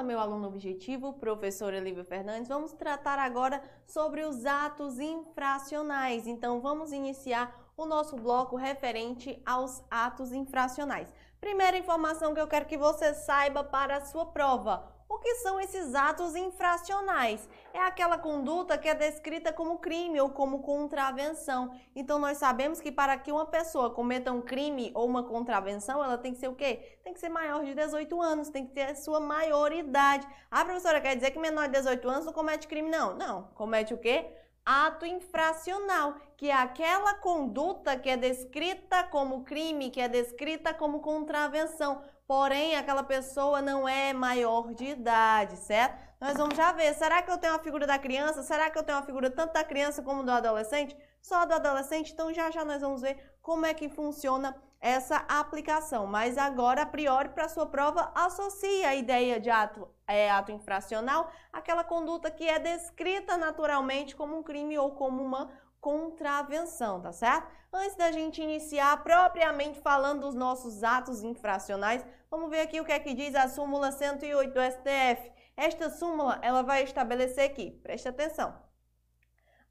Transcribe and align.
Fala, 0.00 0.08
meu 0.08 0.18
aluno 0.18 0.48
objetivo, 0.48 1.12
professora 1.12 1.76
Elívia 1.76 2.02
Fernandes. 2.02 2.48
Vamos 2.48 2.72
tratar 2.72 3.18
agora 3.18 3.62
sobre 3.86 4.22
os 4.22 4.46
atos 4.46 4.98
infracionais. 4.98 6.26
Então, 6.26 6.58
vamos 6.58 6.90
iniciar 6.90 7.70
o 7.76 7.84
nosso 7.84 8.16
bloco 8.16 8.56
referente 8.56 9.38
aos 9.44 9.84
atos 9.90 10.32
infracionais. 10.32 11.12
Primeira 11.38 11.76
informação 11.76 12.32
que 12.32 12.40
eu 12.40 12.48
quero 12.48 12.64
que 12.64 12.78
você 12.78 13.12
saiba 13.12 13.62
para 13.62 13.98
a 13.98 14.00
sua 14.00 14.24
prova. 14.24 14.90
Que 15.22 15.34
são 15.36 15.60
esses 15.60 15.94
atos 15.94 16.34
infracionais? 16.34 17.48
É 17.72 17.78
aquela 17.80 18.18
conduta 18.18 18.78
que 18.78 18.88
é 18.88 18.94
descrita 18.94 19.52
como 19.52 19.78
crime 19.78 20.20
ou 20.20 20.30
como 20.30 20.60
contravenção. 20.60 21.78
Então 21.94 22.18
nós 22.18 22.38
sabemos 22.38 22.80
que 22.80 22.90
para 22.90 23.16
que 23.16 23.30
uma 23.30 23.46
pessoa 23.46 23.90
cometa 23.90 24.32
um 24.32 24.40
crime 24.40 24.90
ou 24.94 25.06
uma 25.06 25.22
contravenção, 25.22 26.02
ela 26.02 26.18
tem 26.18 26.32
que 26.32 26.38
ser 26.38 26.48
o 26.48 26.54
quê? 26.54 26.98
Tem 27.04 27.12
que 27.12 27.20
ser 27.20 27.28
maior 27.28 27.64
de 27.64 27.74
18 27.74 28.20
anos, 28.20 28.48
tem 28.48 28.66
que 28.66 28.72
ter 28.72 28.90
a 28.90 28.94
sua 28.94 29.20
maioridade. 29.20 30.26
A 30.50 30.64
professora 30.64 31.00
quer 31.00 31.14
dizer 31.14 31.30
que 31.30 31.38
menor 31.38 31.68
de 31.68 31.78
18 31.78 32.08
anos 32.08 32.26
não 32.26 32.32
comete 32.32 32.66
crime 32.66 32.90
não? 32.90 33.14
Não, 33.14 33.44
comete 33.54 33.94
o 33.94 33.98
quê? 33.98 34.26
ato 34.64 35.06
infracional, 35.06 36.14
que 36.36 36.48
é 36.48 36.54
aquela 36.54 37.14
conduta 37.14 37.96
que 37.96 38.08
é 38.08 38.16
descrita 38.16 39.02
como 39.04 39.42
crime, 39.42 39.90
que 39.90 40.00
é 40.00 40.08
descrita 40.08 40.72
como 40.72 41.00
contravenção, 41.00 42.02
porém 42.30 42.76
aquela 42.76 43.02
pessoa 43.02 43.60
não 43.60 43.88
é 43.88 44.12
maior 44.12 44.72
de 44.72 44.84
idade, 44.84 45.56
certo? 45.56 45.98
Nós 46.20 46.36
vamos 46.36 46.56
já 46.56 46.70
ver, 46.70 46.94
será 46.94 47.20
que 47.22 47.28
eu 47.28 47.36
tenho 47.36 47.56
a 47.56 47.58
figura 47.58 47.88
da 47.88 47.98
criança? 47.98 48.44
Será 48.44 48.70
que 48.70 48.78
eu 48.78 48.84
tenho 48.84 48.98
a 48.98 49.02
figura 49.02 49.28
tanto 49.28 49.54
da 49.54 49.64
criança 49.64 50.00
como 50.00 50.22
do 50.22 50.30
adolescente? 50.30 50.96
Só 51.20 51.44
do 51.44 51.54
adolescente? 51.54 52.12
Então 52.12 52.32
já 52.32 52.48
já 52.48 52.64
nós 52.64 52.82
vamos 52.82 53.02
ver 53.02 53.18
como 53.42 53.66
é 53.66 53.74
que 53.74 53.88
funciona 53.88 54.54
essa 54.80 55.16
aplicação. 55.28 56.06
Mas 56.06 56.38
agora, 56.38 56.82
a 56.82 56.86
priori, 56.86 57.30
para 57.30 57.48
sua 57.48 57.66
prova, 57.66 58.12
associe 58.14 58.84
a 58.84 58.94
ideia 58.94 59.40
de 59.40 59.50
ato, 59.50 59.88
é, 60.06 60.30
ato 60.30 60.52
infracional 60.52 61.28
àquela 61.52 61.82
conduta 61.82 62.30
que 62.30 62.48
é 62.48 62.60
descrita 62.60 63.36
naturalmente 63.36 64.14
como 64.14 64.38
um 64.38 64.42
crime 64.44 64.78
ou 64.78 64.92
como 64.92 65.20
uma 65.20 65.50
contravenção, 65.80 67.00
tá 67.00 67.12
certo? 67.12 67.48
Antes 67.72 67.96
da 67.96 68.10
gente 68.12 68.42
iniciar 68.42 69.02
propriamente 69.02 69.80
falando 69.80 70.22
dos 70.22 70.34
nossos 70.34 70.82
atos 70.82 71.22
infracionais, 71.22 72.04
vamos 72.30 72.50
ver 72.50 72.60
aqui 72.60 72.80
o 72.80 72.84
que 72.84 72.92
é 72.92 72.98
que 72.98 73.14
diz 73.14 73.34
a 73.34 73.48
súmula 73.48 73.90
108 73.92 74.52
do 74.52 74.60
STF. 74.60 75.32
Esta 75.56 75.90
súmula, 75.90 76.38
ela 76.42 76.62
vai 76.62 76.82
estabelecer 76.82 77.44
aqui, 77.44 77.70
preste 77.82 78.08
atenção. 78.08 78.54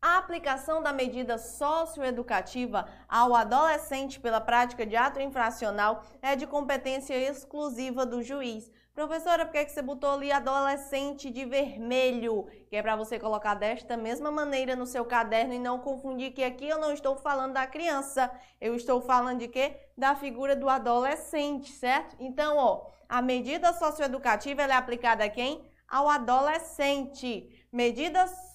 A 0.02 0.17
aplicação 0.17 0.81
da 0.81 0.93
medida 0.93 1.37
socioeducativa 1.37 2.87
ao 3.07 3.35
adolescente 3.35 4.17
pela 4.17 4.39
prática 4.39 4.85
de 4.85 4.95
ato 4.95 5.19
infracional 5.19 6.03
é 6.21 6.37
de 6.37 6.47
competência 6.47 7.17
exclusiva 7.17 8.05
do 8.05 8.23
juiz. 8.23 8.71
Professora, 9.00 9.45
por 9.45 9.53
que 9.53 9.69
você 9.69 9.81
botou 9.81 10.11
ali 10.11 10.30
adolescente 10.30 11.30
de 11.30 11.45
vermelho? 11.45 12.47
Que 12.69 12.75
é 12.75 12.81
para 12.81 12.97
você 12.97 13.17
colocar 13.17 13.53
desta 13.53 13.95
mesma 13.95 14.30
maneira 14.30 14.75
no 14.75 14.86
seu 14.86 15.05
caderno 15.05 15.53
e 15.53 15.58
não 15.58 15.80
confundir 15.80 16.33
que 16.33 16.44
aqui 16.44 16.67
eu 16.67 16.78
não 16.78 16.92
estou 16.92 17.16
falando 17.16 17.53
da 17.53 17.66
criança, 17.66 18.30
eu 18.59 18.75
estou 18.75 19.00
falando 19.00 19.39
de 19.39 19.47
quê? 19.47 19.77
Da 19.97 20.16
figura 20.16 20.53
do 20.53 20.67
adolescente, 20.67 21.72
certo? 21.72 22.17
Então, 22.20 22.58
ó, 22.58 22.88
a 23.08 23.22
medida 23.22 23.72
socioeducativa 23.72 24.64
é 24.64 24.72
aplicada 24.73 25.23
a 25.23 25.30
quem? 25.30 25.64
Ao 25.88 26.09
adolescente. 26.09 27.66
Medidas 27.72 28.48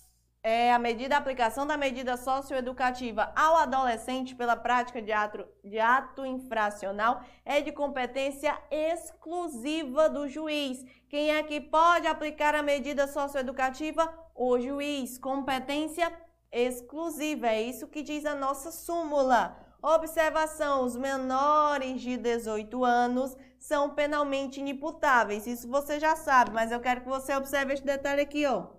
é 0.46 0.70
a 0.70 0.78
medida, 0.78 1.14
a 1.14 1.18
aplicação 1.18 1.66
da 1.66 1.74
medida 1.74 2.18
socioeducativa 2.18 3.32
ao 3.34 3.56
adolescente 3.56 4.34
pela 4.34 4.54
prática 4.54 5.00
de 5.00 5.10
ato, 5.10 5.42
de 5.64 5.78
ato 5.80 6.26
infracional 6.26 7.22
é 7.46 7.62
de 7.62 7.72
competência 7.72 8.54
exclusiva 8.70 10.06
do 10.10 10.28
juiz. 10.28 10.84
Quem 11.08 11.34
é 11.34 11.42
que 11.42 11.62
pode 11.62 12.06
aplicar 12.06 12.54
a 12.54 12.62
medida 12.62 13.06
socioeducativa? 13.08 14.12
O 14.34 14.60
juiz. 14.60 15.16
Competência 15.16 16.12
exclusiva. 16.52 17.46
É 17.46 17.62
isso 17.62 17.88
que 17.88 18.02
diz 18.02 18.26
a 18.26 18.34
nossa 18.34 18.70
súmula. 18.70 19.56
Observação: 19.82 20.84
os 20.84 20.94
menores 20.94 22.02
de 22.02 22.18
18 22.18 22.84
anos 22.84 23.34
são 23.58 23.94
penalmente 23.94 24.60
inimputáveis. 24.60 25.46
Isso 25.46 25.66
você 25.70 25.98
já 25.98 26.14
sabe, 26.14 26.50
mas 26.50 26.70
eu 26.70 26.80
quero 26.80 27.00
que 27.00 27.08
você 27.08 27.34
observe 27.34 27.72
este 27.72 27.86
detalhe 27.86 28.20
aqui, 28.20 28.44
ó 28.44 28.73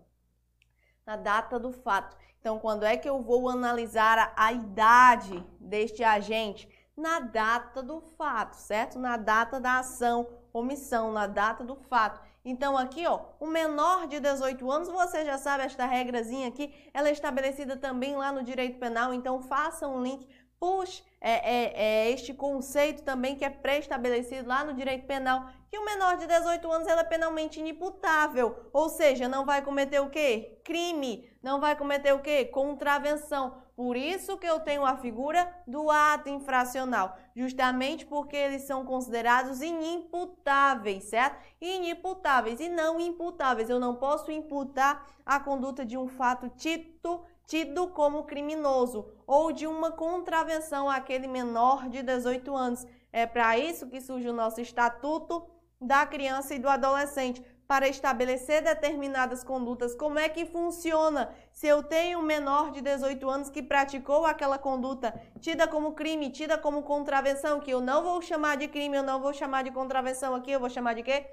na 1.06 1.16
data 1.16 1.60
do 1.60 1.72
fato. 1.72 2.18
Então, 2.40 2.60
quando 2.60 2.84
é 2.84 2.96
que 2.98 3.10
eu 3.10 3.22
vou 3.22 3.50
analisar 3.50 4.34
a, 4.36 4.52
idade 4.52 5.44
deste 5.60 6.04
agente? 6.04 6.70
Na 6.96 7.20
data 7.20 7.84
do 7.84 8.02
fato, 8.18 8.56
certo? 8.56 8.98
Na 8.98 9.18
data 9.18 9.60
da 9.60 9.80
ação, 9.80 10.28
omissão, 10.54 11.12
na 11.12 11.28
data 11.28 11.64
do 11.64 11.76
fato. 11.76 12.22
Então, 12.44 12.78
aqui, 12.78 13.06
ó, 13.08 13.20
o 13.40 13.48
menor 13.48 14.08
de 14.08 14.20
18 14.20 14.72
anos, 14.72 14.88
você 14.88 15.26
já 15.26 15.38
sabe 15.38 15.64
esta 15.64 15.86
regrazinha 15.86 16.48
aqui, 16.48 16.74
ela 16.94 17.10
é 17.10 17.12
estabelecida 17.12 17.76
também 17.76 18.16
lá 18.16 18.32
no 18.32 18.44
direito 18.44 18.80
penal, 18.80 19.14
então 19.14 19.42
faça 19.42 19.88
um 19.88 20.02
link 20.02 20.28
puxe 20.60 21.04
é, 21.28 21.32
é, 21.32 21.74
é, 21.74 22.12
este 22.12 22.36
conceito 22.36 23.02
também 23.02 23.36
que 23.36 23.44
é 23.44 23.50
pré-estabelecido 23.50 24.48
lá 24.48 24.64
no 24.64 24.76
direito 24.76 25.08
penal, 25.08 25.50
que 25.72 25.80
o 25.80 25.84
menor 25.84 26.18
de 26.18 26.28
18 26.28 26.72
anos 26.72 26.88
é 26.88 27.04
penalmente 27.04 27.60
inimputável, 27.60 28.70
ou 28.72 28.90
seja, 28.90 29.28
não 29.28 29.44
vai 29.44 29.64
cometer 29.64 30.00
o 30.00 30.10
quê? 30.12 30.60
Crime, 30.64 31.28
não 31.42 31.60
vai 31.60 31.76
cometer 31.76 32.14
o 32.14 32.20
quê? 32.20 32.46
Contravenção. 32.46 33.58
Por 33.76 33.98
isso 33.98 34.38
que 34.38 34.46
eu 34.46 34.60
tenho 34.60 34.86
a 34.86 34.98
figura 34.98 35.52
do 35.66 35.90
ato 35.90 36.30
infracional, 36.30 37.18
justamente 37.36 38.06
porque 38.06 38.36
eles 38.36 38.62
são 38.62 38.86
considerados 38.86 39.64
inimputáveis, 39.64 41.06
certo? 41.06 41.44
Inimputáveis 41.60 42.60
e 42.60 42.70
não 42.70 43.00
imputáveis. 43.00 43.68
Eu 43.68 43.80
não 43.80 43.96
posso 43.96 44.32
imputar 44.32 45.08
a 45.26 45.40
conduta 45.40 45.84
de 45.84 45.98
um 45.98 46.08
fato 46.08 46.48
tido 46.50 47.26
tido 47.48 47.88
como 47.88 48.24
criminoso 48.24 49.12
ou 49.26 49.52
de 49.52 49.68
uma 49.68 49.92
contravenção 49.92 50.90
àquele 50.90 51.28
menor 51.28 51.90
de 51.90 52.02
18 52.02 52.56
anos. 52.56 52.86
É 53.12 53.26
para 53.26 53.58
isso 53.58 53.88
que 53.88 54.02
surge 54.02 54.28
o 54.30 54.34
nosso 54.34 54.60
Estatuto 54.62 55.46
da 55.80 56.06
Criança 56.06 56.56
e 56.56 56.60
do 56.60 56.70
Adolescente, 56.70 57.44
para 57.68 57.88
estabelecer 57.88 58.64
determinadas 58.64 59.44
condutas. 59.44 59.96
Como 59.96 60.20
é 60.20 60.30
que 60.30 60.46
funciona? 60.46 61.34
Se 61.52 61.68
eu 61.68 61.82
tenho 61.82 62.20
um 62.20 62.22
menor 62.22 62.72
de 62.72 62.82
18 62.82 63.28
anos 63.30 63.50
que 63.50 63.64
praticou 63.64 64.26
aquela 64.26 64.58
conduta 64.58 65.20
tida 65.40 65.68
como 65.68 65.94
crime, 65.94 66.30
tida 66.30 66.58
como 66.58 66.84
contravenção, 66.84 67.60
que 67.60 67.72
eu 67.72 67.82
não 67.82 68.04
vou 68.04 68.22
chamar 68.22 68.58
de 68.58 68.68
crime, 68.68 68.98
eu 68.98 69.04
não 69.04 69.20
vou 69.20 69.34
chamar 69.34 69.64
de 69.64 69.72
contravenção 69.72 70.36
aqui, 70.36 70.52
eu 70.52 70.60
vou 70.60 70.70
chamar 70.70 70.94
de 70.94 71.04
quê? 71.04 71.26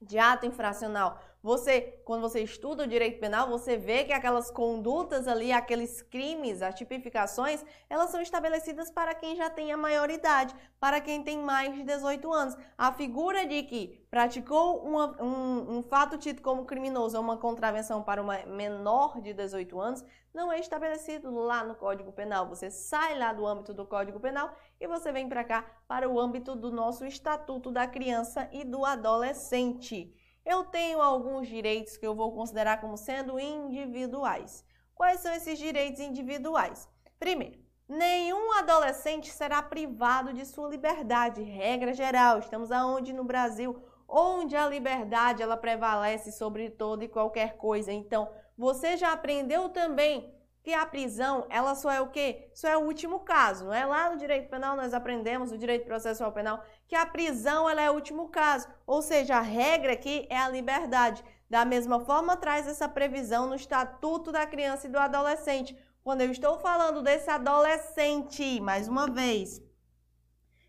De 0.00 0.18
ato 0.18 0.46
infracional. 0.46 1.18
Você, 1.42 2.00
quando 2.04 2.20
você 2.20 2.40
estuda 2.40 2.84
o 2.84 2.86
direito 2.86 3.18
penal, 3.18 3.48
você 3.48 3.76
vê 3.76 4.04
que 4.04 4.12
aquelas 4.12 4.48
condutas 4.48 5.26
ali, 5.26 5.50
aqueles 5.50 6.00
crimes, 6.00 6.62
as 6.62 6.72
tipificações, 6.72 7.64
elas 7.90 8.10
são 8.10 8.20
estabelecidas 8.20 8.92
para 8.92 9.12
quem 9.12 9.34
já 9.34 9.50
tem 9.50 9.72
a 9.72 9.76
maioridade, 9.76 10.54
para 10.78 11.00
quem 11.00 11.20
tem 11.20 11.38
mais 11.38 11.74
de 11.74 11.82
18 11.82 12.32
anos. 12.32 12.56
A 12.78 12.92
figura 12.92 13.44
de 13.44 13.64
que 13.64 14.06
praticou 14.08 14.84
uma, 14.84 15.20
um, 15.20 15.78
um 15.78 15.82
fato 15.82 16.16
tido 16.16 16.40
como 16.40 16.64
criminoso 16.64 17.16
ou 17.16 17.24
uma 17.24 17.36
contravenção 17.36 18.04
para 18.04 18.22
uma 18.22 18.38
menor 18.46 19.20
de 19.20 19.34
18 19.34 19.80
anos 19.80 20.04
não 20.32 20.52
é 20.52 20.60
estabelecido 20.60 21.28
lá 21.34 21.64
no 21.64 21.74
Código 21.74 22.12
Penal. 22.12 22.48
Você 22.50 22.70
sai 22.70 23.18
lá 23.18 23.32
do 23.32 23.44
âmbito 23.44 23.74
do 23.74 23.84
Código 23.84 24.20
Penal 24.20 24.54
e 24.80 24.86
você 24.86 25.10
vem 25.10 25.28
para 25.28 25.42
cá 25.42 25.66
para 25.88 26.08
o 26.08 26.20
âmbito 26.20 26.54
do 26.54 26.70
nosso 26.70 27.04
Estatuto 27.04 27.72
da 27.72 27.88
Criança 27.88 28.48
e 28.52 28.62
do 28.62 28.84
Adolescente 28.84 30.14
eu 30.44 30.64
tenho 30.64 31.00
alguns 31.00 31.48
direitos 31.48 31.96
que 31.96 32.06
eu 32.06 32.14
vou 32.14 32.32
considerar 32.32 32.80
como 32.80 32.96
sendo 32.96 33.38
individuais. 33.38 34.64
Quais 34.94 35.20
são 35.20 35.32
esses 35.32 35.58
direitos 35.58 36.00
individuais? 36.00 36.88
Primeiro, 37.18 37.58
nenhum 37.88 38.52
adolescente 38.52 39.30
será 39.30 39.62
privado 39.62 40.32
de 40.32 40.44
sua 40.44 40.68
liberdade, 40.68 41.42
regra 41.42 41.92
geral. 41.92 42.38
Estamos 42.38 42.72
aonde 42.72 43.12
no 43.12 43.24
Brasil, 43.24 43.82
onde 44.08 44.56
a 44.56 44.68
liberdade 44.68 45.42
ela 45.42 45.56
prevalece 45.56 46.32
sobre 46.32 46.70
toda 46.70 47.04
e 47.04 47.08
qualquer 47.08 47.56
coisa. 47.56 47.92
Então, 47.92 48.28
você 48.56 48.96
já 48.96 49.12
aprendeu 49.12 49.68
também 49.68 50.32
que 50.62 50.72
a 50.72 50.86
prisão, 50.86 51.44
ela 51.50 51.74
só 51.74 51.90
é 51.90 52.00
o 52.00 52.10
quê? 52.10 52.48
Só 52.54 52.68
é 52.68 52.76
o 52.76 52.84
último 52.84 53.20
caso, 53.20 53.64
não 53.64 53.74
é? 53.74 53.84
Lá 53.84 54.10
no 54.10 54.16
direito 54.16 54.48
penal 54.48 54.76
nós 54.76 54.94
aprendemos, 54.94 55.50
no 55.50 55.58
direito 55.58 55.84
processual 55.84 56.30
penal, 56.30 56.62
que 56.86 56.94
a 56.94 57.04
prisão 57.04 57.68
ela 57.68 57.82
é 57.82 57.90
o 57.90 57.94
último 57.94 58.28
caso, 58.28 58.68
ou 58.86 59.02
seja, 59.02 59.36
a 59.36 59.40
regra 59.40 59.92
aqui 59.92 60.26
é 60.30 60.38
a 60.38 60.48
liberdade. 60.48 61.24
Da 61.50 61.64
mesma 61.64 62.00
forma, 62.00 62.36
traz 62.36 62.68
essa 62.68 62.88
previsão 62.88 63.46
no 63.46 63.56
Estatuto 63.56 64.30
da 64.30 64.46
Criança 64.46 64.86
e 64.86 64.90
do 64.90 64.98
Adolescente. 64.98 65.76
Quando 66.02 66.22
eu 66.22 66.30
estou 66.30 66.58
falando 66.58 67.02
desse 67.02 67.28
adolescente, 67.28 68.60
mais 68.60 68.88
uma 68.88 69.06
vez, 69.06 69.60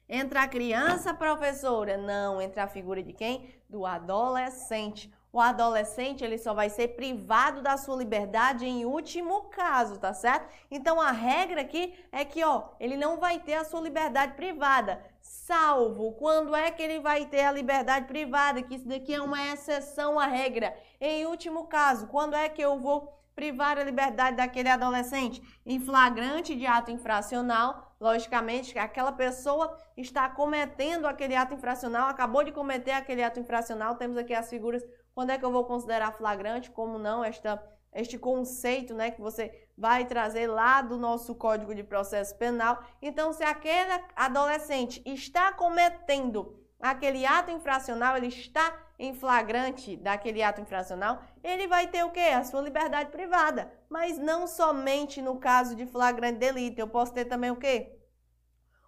entra 0.10 0.42
a 0.42 0.48
criança, 0.48 1.14
professora? 1.14 1.98
Não, 1.98 2.42
entra 2.42 2.64
a 2.64 2.68
figura 2.68 3.02
de 3.02 3.14
quem? 3.14 3.56
Do 3.70 3.86
adolescente. 3.86 5.12
O 5.34 5.40
adolescente 5.42 6.24
ele 6.24 6.38
só 6.38 6.54
vai 6.54 6.70
ser 6.70 6.90
privado 6.90 7.64
da 7.64 7.76
sua 7.76 7.98
liberdade 7.98 8.68
em 8.68 8.86
último 8.86 9.46
caso, 9.50 9.98
tá 9.98 10.14
certo? 10.14 10.48
Então 10.70 11.02
a 11.02 11.10
regra 11.12 11.62
aqui 11.62 11.92
é 12.12 12.24
que, 12.24 12.44
ó, 12.44 12.70
ele 12.80 12.96
não 12.96 13.18
vai 13.18 13.40
ter 13.40 13.56
a 13.56 13.66
sua 13.66 13.82
liberdade 13.82 14.36
privada, 14.36 15.04
salvo 15.20 16.12
quando 16.14 16.56
é 16.56 16.70
que 16.70 16.84
ele 16.84 17.00
vai 17.00 17.26
ter 17.26 17.42
a 17.42 17.52
liberdade 17.52 18.06
privada, 18.06 18.62
que 18.62 18.76
isso 18.76 18.88
daqui 18.88 19.16
é 19.16 19.22
uma 19.22 19.44
exceção 19.48 20.20
à 20.20 20.28
regra. 20.28 20.78
Em 21.02 21.26
último 21.26 21.66
caso, 21.66 22.06
quando 22.08 22.36
é 22.36 22.48
que 22.48 22.62
eu 22.62 22.78
vou 22.78 23.20
privar 23.36 23.80
a 23.80 23.84
liberdade 23.84 24.38
daquele 24.38 24.70
adolescente 24.70 25.42
em 25.66 25.80
flagrante 25.80 26.56
de 26.56 26.68
ato 26.68 26.92
infracional, 26.92 27.92
logicamente 28.00 28.72
que 28.72 28.78
aquela 28.78 29.12
pessoa 29.12 29.76
está 29.98 30.30
cometendo 30.30 31.08
aquele 31.08 31.36
ato 31.36 31.56
infracional, 31.56 32.08
acabou 32.08 32.44
de 32.44 32.52
cometer 32.52 32.92
aquele 32.92 33.24
ato 33.24 33.40
infracional, 33.40 33.96
temos 33.96 34.18
aqui 34.18 34.36
as 34.36 34.48
figuras 34.48 34.86
quando 35.14 35.30
é 35.30 35.38
que 35.38 35.46
eu 35.46 35.52
vou 35.52 35.66
considerar 35.66 36.12
flagrante? 36.14 36.72
Como 36.72 36.98
não? 36.98 37.24
Esta, 37.24 37.64
este 37.94 38.18
conceito 38.18 38.94
né, 38.94 39.12
que 39.12 39.22
você 39.22 39.68
vai 39.78 40.06
trazer 40.06 40.48
lá 40.48 40.82
do 40.82 40.98
nosso 40.98 41.36
Código 41.36 41.74
de 41.74 41.84
Processo 41.84 42.36
Penal. 42.38 42.84
Então, 43.02 43.32
se 43.32 43.44
aquele 43.44 43.92
adolescente 44.16 45.02
está 45.06 45.52
cometendo 45.54 46.60
aquele 46.80 47.26
ato 47.26 47.50
infracional, 47.52 48.18
ele 48.18 48.28
está 48.28 48.78
em 49.00 49.14
flagrante 49.14 49.96
daquele 49.96 50.44
ato 50.44 50.62
infracional, 50.62 51.22
ele 51.44 51.68
vai 51.68 51.88
ter 51.88 52.04
o 52.04 52.12
quê? 52.12 52.20
A 52.20 52.44
sua 52.44 52.62
liberdade 52.62 53.10
privada. 53.10 53.72
Mas 53.90 54.18
não 54.18 54.48
somente 54.48 55.22
no 55.22 55.38
caso 55.38 55.76
de 55.76 55.86
flagrante 55.86 56.40
delito. 56.40 56.80
Eu 56.80 56.88
posso 56.88 57.14
ter 57.14 57.26
também 57.26 57.52
o 57.52 57.56
quê? 57.56 57.98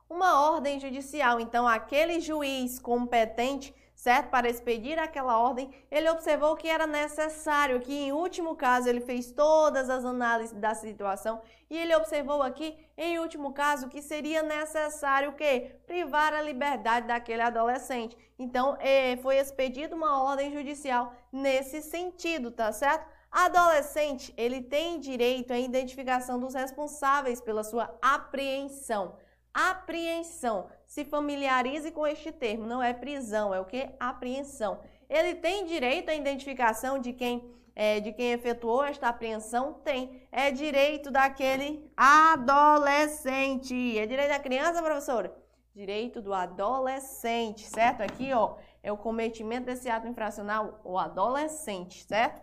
Uma 0.09 0.51
ordem 0.51 0.79
judicial. 0.79 1.39
Então, 1.39 1.67
aquele 1.67 2.19
juiz 2.19 2.79
competente 2.79 3.73
certo? 3.95 4.29
Para 4.29 4.49
expedir 4.49 4.99
aquela 4.99 5.39
ordem, 5.39 5.71
ele 5.89 6.09
observou 6.09 6.55
que 6.55 6.67
era 6.67 6.85
necessário, 6.85 7.79
que 7.79 7.93
em 7.93 8.11
último 8.11 8.55
caso 8.55 8.89
ele 8.89 8.99
fez 8.99 9.31
todas 9.31 9.89
as 9.89 10.03
análises 10.03 10.55
da 10.55 10.75
situação 10.75 11.41
e 11.69 11.77
ele 11.77 11.95
observou 11.95 12.43
aqui, 12.43 12.77
em 12.95 13.17
último 13.17 13.51
caso, 13.53 13.89
que 13.89 14.01
seria 14.01 14.43
necessário 14.43 15.29
o 15.29 15.33
quê? 15.33 15.77
Privar 15.87 16.33
a 16.33 16.41
liberdade 16.41 17.07
daquele 17.07 17.41
adolescente. 17.41 18.15
Então, 18.37 18.77
é, 18.79 19.17
foi 19.17 19.37
expedida 19.37 19.95
uma 19.95 20.21
ordem 20.23 20.51
judicial 20.51 21.13
nesse 21.31 21.81
sentido, 21.81 22.51
tá 22.51 22.71
certo? 22.71 23.07
Adolescente, 23.31 24.33
ele 24.37 24.61
tem 24.61 24.99
direito 24.99 25.51
à 25.51 25.59
identificação 25.59 26.39
dos 26.39 26.53
responsáveis 26.53 27.41
pela 27.41 27.63
sua 27.63 27.93
apreensão. 28.01 29.17
Apreensão 29.55 30.67
se 30.85 31.05
familiarize 31.05 31.89
com 31.89 32.05
este 32.05 32.29
termo, 32.29 32.67
não 32.67 32.83
é 32.83 32.93
prisão, 32.93 33.55
é 33.55 33.59
o 33.61 33.63
que? 33.63 33.89
Apreensão. 33.97 34.81
Ele 35.09 35.33
tem 35.33 35.65
direito 35.65 36.09
à 36.09 36.13
identificação 36.13 36.99
de 36.99 37.13
quem 37.13 37.55
é, 37.73 38.01
de 38.01 38.11
quem 38.11 38.33
efetuou 38.33 38.83
esta 38.83 39.07
apreensão? 39.07 39.79
Tem. 39.83 40.27
É 40.29 40.51
direito 40.51 41.09
daquele 41.09 41.89
adolescente. 41.95 43.97
É 43.97 44.05
direito 44.05 44.29
da 44.29 44.39
criança, 44.39 44.81
professora? 44.81 45.33
Direito 45.73 46.21
do 46.21 46.33
adolescente, 46.33 47.65
certo? 47.65 48.01
Aqui, 48.01 48.33
ó, 48.33 48.57
é 48.83 48.91
o 48.91 48.97
cometimento 48.97 49.65
desse 49.65 49.89
ato 49.89 50.07
infracional, 50.07 50.81
o 50.85 50.97
adolescente, 50.97 52.05
certo? 52.05 52.41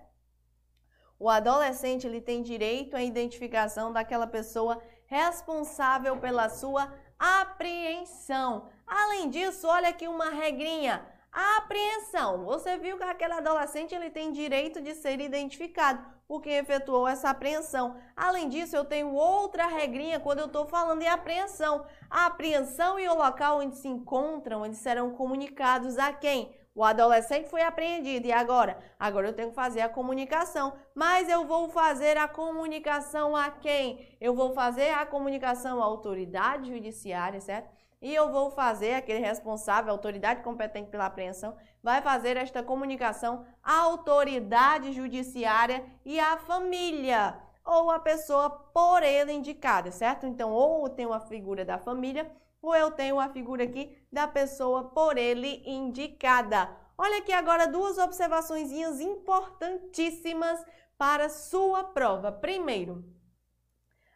O 1.19 1.31
adolescente, 1.31 2.06
ele 2.06 2.20
tem 2.20 2.43
direito 2.43 2.97
à 2.97 3.03
identificação 3.03 3.93
daquela 3.93 4.26
pessoa 4.26 4.82
responsável 5.12 6.17
pela 6.17 6.49
sua 6.49 6.91
apreensão. 7.19 8.70
Além 8.87 9.29
disso, 9.29 9.69
olha 9.69 9.91
aqui 9.91 10.09
uma 10.09 10.31
regrinha. 10.31 11.05
A 11.31 11.59
apreensão. 11.59 12.44
Você 12.44 12.79
viu 12.79 12.97
que 12.97 13.05
aquele 13.05 13.35
adolescente 13.35 13.94
ele 13.94 14.11
tem 14.11 14.32
direito 14.32 14.81
de 14.81 14.94
ser 14.94 15.20
identificado 15.20 16.03
por 16.26 16.41
quem 16.41 16.55
efetuou 16.55 17.06
essa 17.06 17.29
apreensão. 17.29 17.97
Além 18.17 18.49
disso, 18.49 18.75
eu 18.75 18.87
tenho 18.87 19.12
outra 19.12 19.67
regrinha 19.67 20.19
quando 20.19 20.38
eu 20.41 20.47
estou 20.47 20.64
falando 20.67 21.03
em 21.03 21.09
apreensão. 21.09 21.85
A 22.08 22.26
apreensão 22.26 22.99
e 22.99 23.06
o 23.06 23.15
local 23.15 23.58
onde 23.58 23.76
se 23.76 23.88
encontram, 23.88 24.62
onde 24.62 24.76
serão 24.76 25.11
comunicados 25.11 25.99
a 25.99 26.11
quem? 26.12 26.55
O 26.75 26.83
adolescente 26.83 27.51
foi 27.51 27.63
apreendido 27.63 28.27
e 28.27 28.33
agora? 28.33 28.79
Agora 28.99 29.29
eu 29.29 29.35
tenho 29.35 29.51
que 29.51 29.55
fazer 29.55 29.83
a 29.83 29.89
comunicação. 29.91 30.73
Mas 30.95 31.29
eu 31.29 31.47
vou 31.47 31.69
fazer 31.69 32.17
a 32.17 32.27
comunicação 32.27 33.37
a 33.37 33.51
quem? 33.51 34.17
Eu 34.19 34.35
vou 34.35 34.55
fazer 34.55 34.91
a 34.91 35.05
comunicação 35.05 35.83
à 35.83 35.85
autoridade 35.85 36.73
judiciária, 36.73 37.41
certo? 37.41 37.71
E 38.01 38.13
eu 38.15 38.33
vou 38.33 38.51
fazer 38.51 38.95
aquele 38.95 39.21
responsável, 39.21 39.93
autoridade 39.93 40.43
competente 40.43 40.91
pela 40.91 41.07
apreensão, 41.07 41.57
vai 41.83 42.03
fazer 42.03 42.37
esta 42.37 42.63
comunicação 42.63 43.45
à 43.63 43.81
autoridade 43.81 44.93
judiciária 44.93 45.85
e 46.05 46.19
à 46.19 46.37
família 46.39 47.39
ou 47.65 47.91
a 47.91 48.01
pessoa 48.01 48.51
por 48.51 49.03
ele 49.03 49.33
indicada, 49.33 49.93
certo? 49.93 50.27
Então, 50.27 50.51
ou 50.51 50.89
tem 50.89 51.07
uma 51.07 51.21
figura 51.21 51.65
da 51.65 51.79
família 51.79 52.29
ou 52.62 52.75
eu 52.75 52.93
tenho 52.93 53.19
a 53.19 53.29
figura 53.29 53.64
aqui 53.64 53.99
da 54.11 54.29
pessoa 54.29 54.85
por 54.85 55.19
ele 55.19 55.62
indicada. 55.67 56.70
Olha 56.97 57.19
aqui 57.19 57.32
agora 57.32 57.67
duas 57.67 57.99
observações 57.99 58.70
importantíssimas 59.00 60.64
para 60.97 61.29
sua 61.29 61.82
prova. 61.82 62.31
Primeiro, 62.31 63.05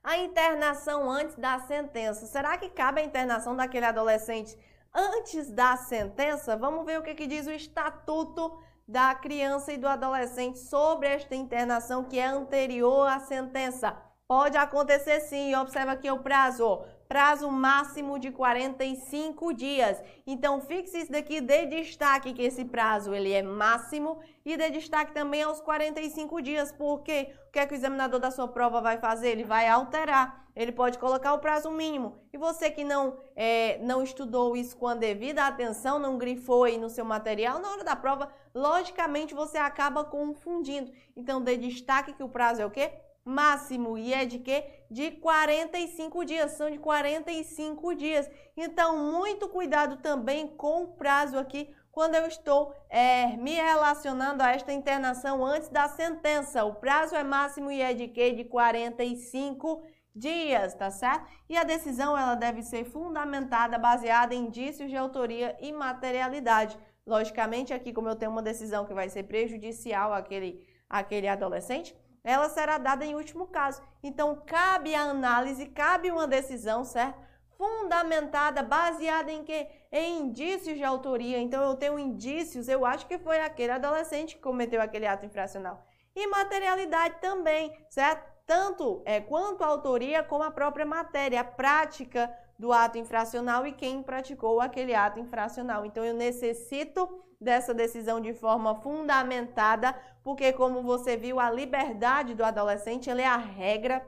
a 0.05 0.17
internação 0.19 1.11
antes 1.11 1.35
da 1.35 1.59
sentença. 1.59 2.27
Será 2.27 2.57
que 2.57 2.69
cabe 2.69 3.01
a 3.01 3.05
internação 3.05 3.57
daquele 3.57 3.87
adolescente 3.87 4.57
antes 4.95 5.51
da 5.51 5.77
sentença? 5.77 6.57
Vamos 6.57 6.87
ver 6.87 7.01
o 7.01 7.03
que, 7.03 7.15
que 7.15 7.27
diz 7.27 7.49
o 7.49 7.51
Estatuto 7.51 8.57
da 8.87 9.17
Criança 9.17 9.73
e 9.73 9.77
do 9.77 9.89
Adolescente 9.89 10.61
sobre 10.61 11.09
esta 11.09 11.35
internação 11.35 12.05
que 12.05 12.21
é 12.21 12.27
anterior 12.27 13.09
à 13.09 13.19
sentença. 13.19 13.97
Pode 14.29 14.57
acontecer 14.57 15.21
sim, 15.23 15.57
observa 15.57 15.93
aqui 15.93 16.09
o 16.09 16.21
prazo 16.21 16.85
prazo 17.09 17.51
máximo 17.51 18.19
de 18.19 18.31
45 18.31 19.53
dias. 19.53 20.03
Então, 20.27 20.61
fixe 20.61 20.99
isso 20.99 21.13
daqui, 21.13 21.41
dê 21.41 21.67
destaque 21.67 22.33
que 22.33 22.43
esse 22.43 22.65
prazo 22.65 23.15
ele 23.15 23.33
é 23.33 23.43
máximo 23.43 24.19
e 24.45 24.57
dê 24.57 24.71
destaque 24.71 25.13
também 25.13 25.43
aos 25.43 25.61
45 25.61 26.43
dias, 26.43 26.73
porque 26.73 27.33
o 27.49 27.53
que 27.53 27.59
é 27.59 27.67
que 27.67 27.75
o 27.75 27.77
examinador 27.77 28.21
da 28.21 28.31
sua 28.31 28.49
prova 28.49 28.81
vai 28.81 28.99
fazer? 28.99 29.31
Ele 29.31 29.45
vai 29.45 29.69
alterar, 29.69 30.49
ele 30.55 30.73
pode 30.73 30.99
colocar 30.99 31.33
o 31.35 31.39
prazo 31.39 31.71
mínimo. 31.71 32.19
E 32.33 32.39
você 32.39 32.71
que 32.71 32.85
não, 32.85 33.17
é, 33.35 33.79
não 33.79 34.03
estudou 34.03 34.57
isso 34.57 34.77
com 34.77 34.89
a 34.89 34.95
devida 34.95 35.47
atenção, 35.47 35.99
não 35.99 36.19
grifou 36.19 36.65
aí 36.65 36.79
no 36.79 36.91
seu 36.91 37.05
material, 37.05 37.59
na 37.59 37.71
hora 37.71 37.85
da 37.85 37.97
prova, 37.97 38.29
logicamente 38.55 39.35
você 39.35 39.59
acaba 39.59 40.05
confundindo. 40.05 40.93
Então, 41.17 41.41
dê 41.41 41.57
destaque 41.57 42.13
que 42.13 42.23
o 42.23 42.29
prazo 42.29 42.63
é 42.63 42.67
o 42.67 42.71
quê? 42.71 42.93
Máximo 43.27 43.99
e 43.99 44.15
é 44.15 44.25
de 44.25 44.39
quê? 44.39 44.65
De 44.89 45.11
45 45.11 46.25
dias, 46.25 46.53
são 46.53 46.71
de 46.71 46.79
45 46.79 47.95
dias. 47.97 48.31
Então, 48.57 49.13
muito 49.13 49.49
cuidado 49.49 49.97
também 49.97 50.47
com 50.47 50.85
o 50.85 50.89
prazo 50.93 51.37
aqui 51.37 51.75
quando 51.91 52.15
eu 52.15 52.27
estou 52.27 52.73
é, 52.89 53.37
me 53.39 53.55
relacionando 53.55 54.43
a 54.43 54.51
esta 54.51 54.73
internação 54.73 55.45
antes 55.45 55.69
da 55.71 55.89
sentença. 55.89 56.65
O 56.65 56.75
prazo 56.75 57.17
é 57.17 57.25
máximo 57.25 57.71
e 57.71 57.81
é 57.81 57.93
de 57.93 58.07
quê? 58.07 58.33
De 58.33 58.45
45 58.45 59.83
dias, 60.15 60.75
tá 60.75 60.91
certo? 60.91 61.27
E 61.49 61.57
a 61.57 61.65
decisão 61.65 62.17
ela 62.17 62.35
deve 62.35 62.63
ser 62.63 62.85
fundamentada, 62.85 63.79
baseada 63.79 64.35
em 64.35 64.47
indícios 64.47 64.89
de 64.89 64.97
autoria 64.97 65.57
e 65.61 65.73
materialidade. 65.73 66.79
Logicamente, 67.07 67.73
aqui 67.73 67.93
como 67.93 68.09
eu 68.09 68.17
tenho 68.17 68.31
uma 68.31 68.43
decisão 68.43 68.85
que 68.85 68.95
vai 68.95 69.09
ser 69.09 69.25
prejudicial 69.25 70.13
àquele, 70.13 70.67
àquele 70.89 71.29
adolescente, 71.29 71.97
ela 72.27 72.49
será 72.49 72.77
dada 72.77 73.05
em 73.05 73.15
último 73.15 73.47
caso. 73.47 73.81
Então, 74.03 74.43
cabe 74.45 74.97
a 74.97 75.03
análise, 75.03 75.67
cabe 75.67 76.11
uma 76.11 76.27
decisão, 76.27 76.85
certo? 76.85 77.25
Fundamentada, 77.57 78.65
baseada 78.65 79.31
em 79.31 79.45
quê? 79.45 79.69
Em 79.93 80.23
indícios 80.23 80.77
de 80.77 80.83
autoria. 80.83 81.39
Então, 81.39 81.63
eu 81.63 81.77
tenho 81.77 82.01
indícios, 82.01 82.67
eu 82.69 82.85
acho 82.85 83.07
que 83.07 83.17
foi 83.17 83.39
aquele 83.39 83.71
adolescente 83.71 84.35
que 84.35 84.43
cometeu 84.43 84.83
aquele 84.83 85.07
ato 85.07 85.25
infracional. 85.25 85.87
E 86.17 86.27
materialidade 86.27 87.15
também, 87.21 87.73
certo? 87.89 88.29
Tanto 88.45 89.03
é, 89.05 89.21
quanto 89.21 89.63
a 89.63 89.69
autoria 89.69 90.25
como 90.25 90.43
a 90.43 90.51
própria 90.51 90.85
matéria, 90.85 91.41
a 91.41 91.45
prática 91.45 92.29
do 92.59 92.73
ato 92.73 92.99
infracional 92.99 93.67
e 93.67 93.73
quem 93.73 94.03
praticou 94.03 94.61
aquele 94.61 94.95
ato 94.95 95.21
infracional. 95.21 95.85
Então, 95.85 96.05
eu 96.05 96.15
necessito 96.15 97.09
dessa 97.41 97.75
decisão 97.75 98.21
de 98.21 98.33
forma 98.33 98.75
fundamentada, 98.77 99.95
porque, 100.23 100.53
como 100.53 100.83
você 100.83 101.17
viu, 101.17 101.39
a 101.39 101.51
liberdade 101.51 102.35
do 102.35 102.45
adolescente 102.45 103.11
é 103.11 103.27
a 103.27 103.37
regra. 103.37 104.05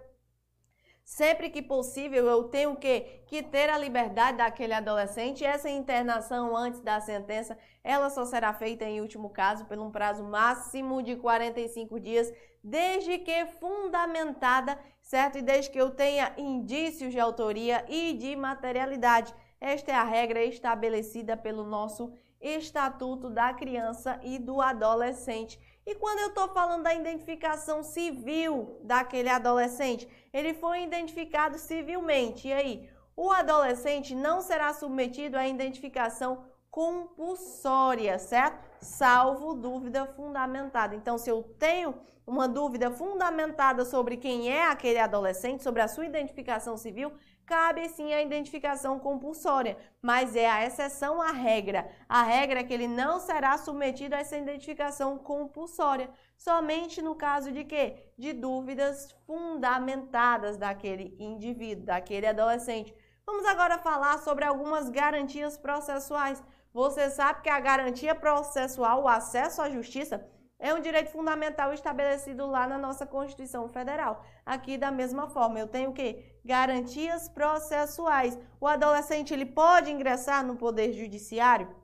Sempre 1.04 1.48
que 1.48 1.62
possível, 1.62 2.26
eu 2.26 2.44
tenho 2.44 2.76
que, 2.76 3.00
que 3.26 3.42
ter 3.42 3.70
a 3.70 3.78
liberdade 3.78 4.38
daquele 4.38 4.74
adolescente. 4.74 5.42
Essa 5.42 5.70
internação 5.70 6.54
antes 6.54 6.80
da 6.80 7.00
sentença, 7.00 7.56
ela 7.82 8.10
só 8.10 8.26
será 8.26 8.52
feita 8.52 8.84
em 8.84 9.00
último 9.00 9.30
caso 9.30 9.64
por 9.64 9.78
um 9.78 9.90
prazo 9.90 10.22
máximo 10.22 11.02
de 11.02 11.16
45 11.16 11.98
dias, 11.98 12.30
desde 12.68 13.18
que 13.18 13.46
fundamentada, 13.60 14.78
certo? 15.00 15.38
E 15.38 15.42
desde 15.42 15.70
que 15.70 15.80
eu 15.80 15.90
tenha 15.90 16.32
indícios 16.36 17.12
de 17.12 17.18
autoria 17.18 17.84
e 17.88 18.12
de 18.12 18.36
materialidade. 18.36 19.34
Esta 19.60 19.90
é 19.90 19.94
a 19.94 20.04
regra 20.04 20.44
estabelecida 20.44 21.36
pelo 21.36 21.64
nosso 21.64 22.12
Estatuto 22.40 23.28
da 23.30 23.52
Criança 23.52 24.20
e 24.22 24.38
do 24.38 24.60
Adolescente. 24.60 25.58
E 25.84 25.94
quando 25.94 26.20
eu 26.20 26.28
estou 26.28 26.48
falando 26.48 26.82
da 26.84 26.94
identificação 26.94 27.82
civil 27.82 28.78
daquele 28.84 29.28
adolescente, 29.28 30.06
ele 30.32 30.52
foi 30.54 30.82
identificado 30.82 31.58
civilmente. 31.58 32.46
E 32.46 32.52
aí, 32.52 32.90
o 33.16 33.32
adolescente 33.32 34.14
não 34.14 34.40
será 34.40 34.72
submetido 34.74 35.36
à 35.36 35.48
identificação 35.48 36.44
compulsória, 36.70 38.18
certo? 38.18 38.62
Salvo 38.80 39.54
dúvida 39.54 40.06
fundamentada. 40.06 40.94
Então, 40.94 41.18
se 41.18 41.30
eu 41.30 41.42
tenho 41.58 41.94
uma 42.28 42.46
dúvida 42.46 42.90
fundamentada 42.90 43.86
sobre 43.86 44.18
quem 44.18 44.52
é 44.52 44.66
aquele 44.66 44.98
adolescente, 44.98 45.62
sobre 45.62 45.80
a 45.80 45.88
sua 45.88 46.04
identificação 46.04 46.76
civil, 46.76 47.10
cabe 47.46 47.88
sim 47.88 48.12
a 48.12 48.20
identificação 48.20 48.98
compulsória, 48.98 49.78
mas 50.02 50.36
é 50.36 50.46
a 50.46 50.66
exceção 50.66 51.22
à 51.22 51.32
regra. 51.32 51.90
A 52.06 52.22
regra 52.22 52.60
é 52.60 52.64
que 52.64 52.74
ele 52.74 52.86
não 52.86 53.18
será 53.18 53.56
submetido 53.56 54.14
a 54.14 54.18
essa 54.18 54.36
identificação 54.36 55.16
compulsória, 55.16 56.10
somente 56.36 57.00
no 57.00 57.14
caso 57.14 57.50
de 57.50 57.64
quê? 57.64 58.12
De 58.18 58.34
dúvidas 58.34 59.10
fundamentadas 59.26 60.58
daquele 60.58 61.16
indivíduo, 61.18 61.86
daquele 61.86 62.26
adolescente. 62.26 62.94
Vamos 63.24 63.46
agora 63.46 63.78
falar 63.78 64.18
sobre 64.18 64.44
algumas 64.44 64.90
garantias 64.90 65.56
processuais. 65.56 66.44
Você 66.74 67.08
sabe 67.08 67.40
que 67.40 67.48
a 67.48 67.58
garantia 67.58 68.14
processual, 68.14 69.04
o 69.04 69.08
acesso 69.08 69.62
à 69.62 69.70
justiça, 69.70 70.22
é 70.58 70.74
um 70.74 70.80
direito 70.80 71.10
fundamental 71.10 71.72
estabelecido 71.72 72.46
lá 72.46 72.66
na 72.66 72.76
nossa 72.76 73.06
Constituição 73.06 73.68
Federal. 73.68 74.24
Aqui 74.44 74.76
da 74.76 74.90
mesma 74.90 75.28
forma, 75.28 75.58
eu 75.58 75.68
tenho 75.68 75.90
o 75.90 75.92
quê? 75.92 76.40
Garantias 76.44 77.28
processuais. 77.28 78.36
O 78.60 78.66
adolescente 78.66 79.32
ele 79.32 79.46
pode 79.46 79.90
ingressar 79.90 80.44
no 80.44 80.56
poder 80.56 80.92
judiciário? 80.92 81.74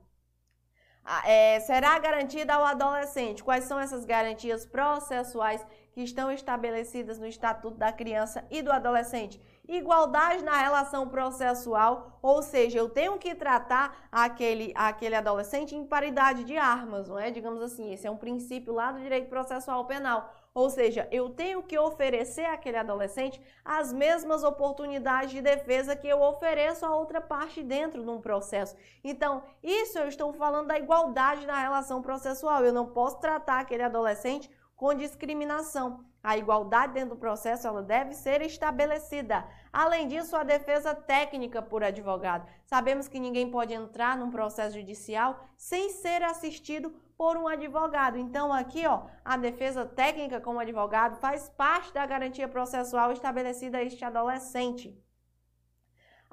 Ah, 1.03 1.29
é, 1.29 1.59
será 1.59 1.97
garantida 1.99 2.55
ao 2.55 2.65
adolescente? 2.65 3.43
Quais 3.43 3.65
são 3.65 3.79
essas 3.79 4.03
garantias 4.05 4.65
processuais 4.65 5.65
que 5.93 6.01
estão 6.01 6.31
estabelecidas 6.31 7.19
no 7.19 7.27
Estatuto 7.27 7.77
da 7.77 7.93
Criança 7.93 8.43
e 8.49 8.61
do 8.61 8.71
Adolescente? 8.71 9.39
Igualdade 9.67 10.43
na 10.43 10.57
relação 10.57 11.07
processual, 11.07 12.19
ou 12.21 12.41
seja, 12.41 12.77
eu 12.77 12.89
tenho 12.89 13.17
que 13.17 13.33
tratar 13.33 14.07
aquele, 14.11 14.71
aquele 14.75 15.15
adolescente 15.15 15.75
em 15.75 15.85
paridade 15.85 16.43
de 16.43 16.57
armas, 16.57 17.07
não 17.07 17.19
é? 17.19 17.31
Digamos 17.31 17.61
assim, 17.61 17.93
esse 17.93 18.05
é 18.07 18.11
um 18.11 18.17
princípio 18.17 18.73
lá 18.73 18.91
do 18.91 18.99
direito 18.99 19.29
processual 19.29 19.85
penal. 19.85 20.33
Ou 20.53 20.69
seja, 20.69 21.05
eu 21.11 21.29
tenho 21.29 21.61
que 21.61 21.77
oferecer 21.77 22.45
àquele 22.45 22.77
adolescente 22.77 23.41
as 23.63 23.91
mesmas 23.91 24.41
oportunidades 24.41 25.31
de 25.31 25.41
defesa 25.41 25.97
que 25.97 26.07
eu 26.07 26.21
ofereço 26.21 26.85
a 26.85 26.95
outra 26.95 27.19
parte 27.19 27.61
dentro 27.61 28.01
de 28.01 28.09
um 28.09 28.21
processo. 28.21 28.73
Então, 29.03 29.43
isso 29.61 29.99
eu 29.99 30.07
estou 30.07 30.31
falando 30.31 30.67
da 30.67 30.79
igualdade 30.79 31.45
na 31.45 31.59
relação 31.59 32.01
processual. 32.01 32.63
Eu 32.63 32.71
não 32.71 32.85
posso 32.85 33.19
tratar 33.19 33.59
aquele 33.59 33.83
adolescente 33.83 34.49
com 34.75 34.93
discriminação. 34.93 36.05
A 36.23 36.37
igualdade 36.37 36.93
dentro 36.93 37.11
do 37.11 37.19
processo 37.19 37.67
ela 37.67 37.83
deve 37.83 38.13
ser 38.13 38.41
estabelecida. 38.41 39.45
Além 39.71 40.07
disso, 40.07 40.35
a 40.35 40.43
defesa 40.43 40.95
técnica 40.95 41.61
por 41.61 41.83
advogado. 41.83 42.47
Sabemos 42.65 43.07
que 43.07 43.19
ninguém 43.19 43.51
pode 43.51 43.73
entrar 43.73 44.17
num 44.17 44.31
processo 44.31 44.77
judicial 44.79 45.39
sem 45.55 45.89
ser 45.89 46.23
assistido 46.23 46.93
por 47.15 47.37
um 47.37 47.47
advogado. 47.47 48.17
Então, 48.17 48.51
aqui, 48.51 48.85
ó, 48.87 49.03
a 49.23 49.37
defesa 49.37 49.85
técnica 49.85 50.41
como 50.41 50.59
advogado 50.59 51.17
faz 51.17 51.47
parte 51.49 51.93
da 51.93 52.05
garantia 52.05 52.47
processual 52.47 53.11
estabelecida 53.11 53.77
a 53.77 53.83
este 53.83 54.03
adolescente 54.03 55.04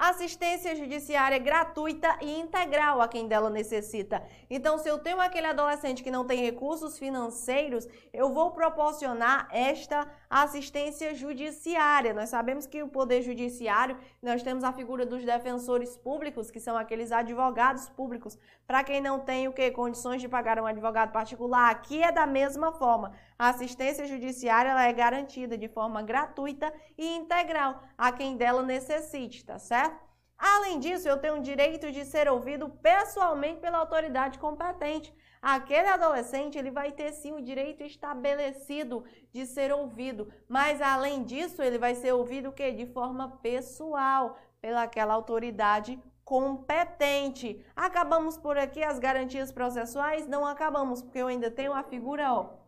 assistência 0.02 0.74
judiciária 0.74 1.38
gratuita 1.38 2.18
e 2.20 2.40
integral 2.40 3.00
a 3.00 3.06
quem 3.06 3.28
dela 3.28 3.48
necessita. 3.48 4.20
Então, 4.50 4.76
se 4.76 4.88
eu 4.88 4.98
tenho 4.98 5.20
aquele 5.20 5.46
adolescente 5.46 6.02
que 6.02 6.10
não 6.10 6.24
tem 6.26 6.40
recursos 6.42 6.98
financeiros, 6.98 7.86
eu 8.12 8.32
vou 8.32 8.50
proporcionar 8.50 9.46
esta 9.52 10.08
assistência 10.28 11.14
judiciária. 11.14 12.12
Nós 12.12 12.30
sabemos 12.30 12.66
que 12.66 12.82
o 12.82 12.88
poder 12.88 13.22
judiciário, 13.22 13.96
nós 14.20 14.42
temos 14.42 14.64
a 14.64 14.72
figura 14.72 15.06
dos 15.06 15.24
defensores 15.24 15.96
públicos, 15.96 16.50
que 16.50 16.58
são 16.58 16.76
aqueles 16.76 17.12
advogados 17.12 17.88
públicos. 17.88 18.36
Para 18.66 18.82
quem 18.82 19.00
não 19.00 19.20
tem 19.20 19.46
o 19.46 19.52
que 19.52 19.70
condições 19.70 20.20
de 20.20 20.28
pagar 20.28 20.58
um 20.58 20.66
advogado 20.66 21.12
particular, 21.12 21.70
aqui 21.70 22.02
é 22.02 22.10
da 22.10 22.26
mesma 22.26 22.72
forma. 22.72 23.12
A 23.42 23.48
assistência 23.48 24.06
judiciária 24.06 24.70
ela 24.70 24.84
é 24.84 24.92
garantida 24.92 25.58
de 25.58 25.66
forma 25.66 26.00
gratuita 26.00 26.72
e 26.96 27.16
integral 27.16 27.82
a 27.98 28.12
quem 28.12 28.36
dela 28.36 28.62
necessite, 28.62 29.44
tá 29.44 29.58
certo? 29.58 30.00
Além 30.38 30.78
disso, 30.78 31.08
eu 31.08 31.18
tenho 31.18 31.38
o 31.38 31.42
direito 31.42 31.90
de 31.90 32.04
ser 32.04 32.30
ouvido 32.30 32.68
pessoalmente 32.68 33.58
pela 33.58 33.78
autoridade 33.78 34.38
competente. 34.38 35.12
Aquele 35.42 35.88
adolescente, 35.88 36.56
ele 36.56 36.70
vai 36.70 36.92
ter 36.92 37.10
sim 37.14 37.32
o 37.32 37.42
direito 37.42 37.82
estabelecido 37.82 39.04
de 39.32 39.44
ser 39.44 39.72
ouvido, 39.72 40.32
mas 40.46 40.80
além 40.80 41.24
disso, 41.24 41.60
ele 41.62 41.78
vai 41.78 41.96
ser 41.96 42.12
ouvido 42.12 42.50
o 42.50 42.52
quê? 42.52 42.70
De 42.70 42.86
forma 42.86 43.40
pessoal, 43.42 44.38
pelaquela 44.60 45.14
autoridade 45.14 46.00
competente. 46.24 47.60
Acabamos 47.74 48.38
por 48.38 48.56
aqui 48.56 48.84
as 48.84 49.00
garantias 49.00 49.50
processuais? 49.50 50.28
Não 50.28 50.46
acabamos, 50.46 51.02
porque 51.02 51.18
eu 51.18 51.26
ainda 51.26 51.50
tenho 51.50 51.72
a 51.72 51.82
figura, 51.82 52.32
ó, 52.32 52.61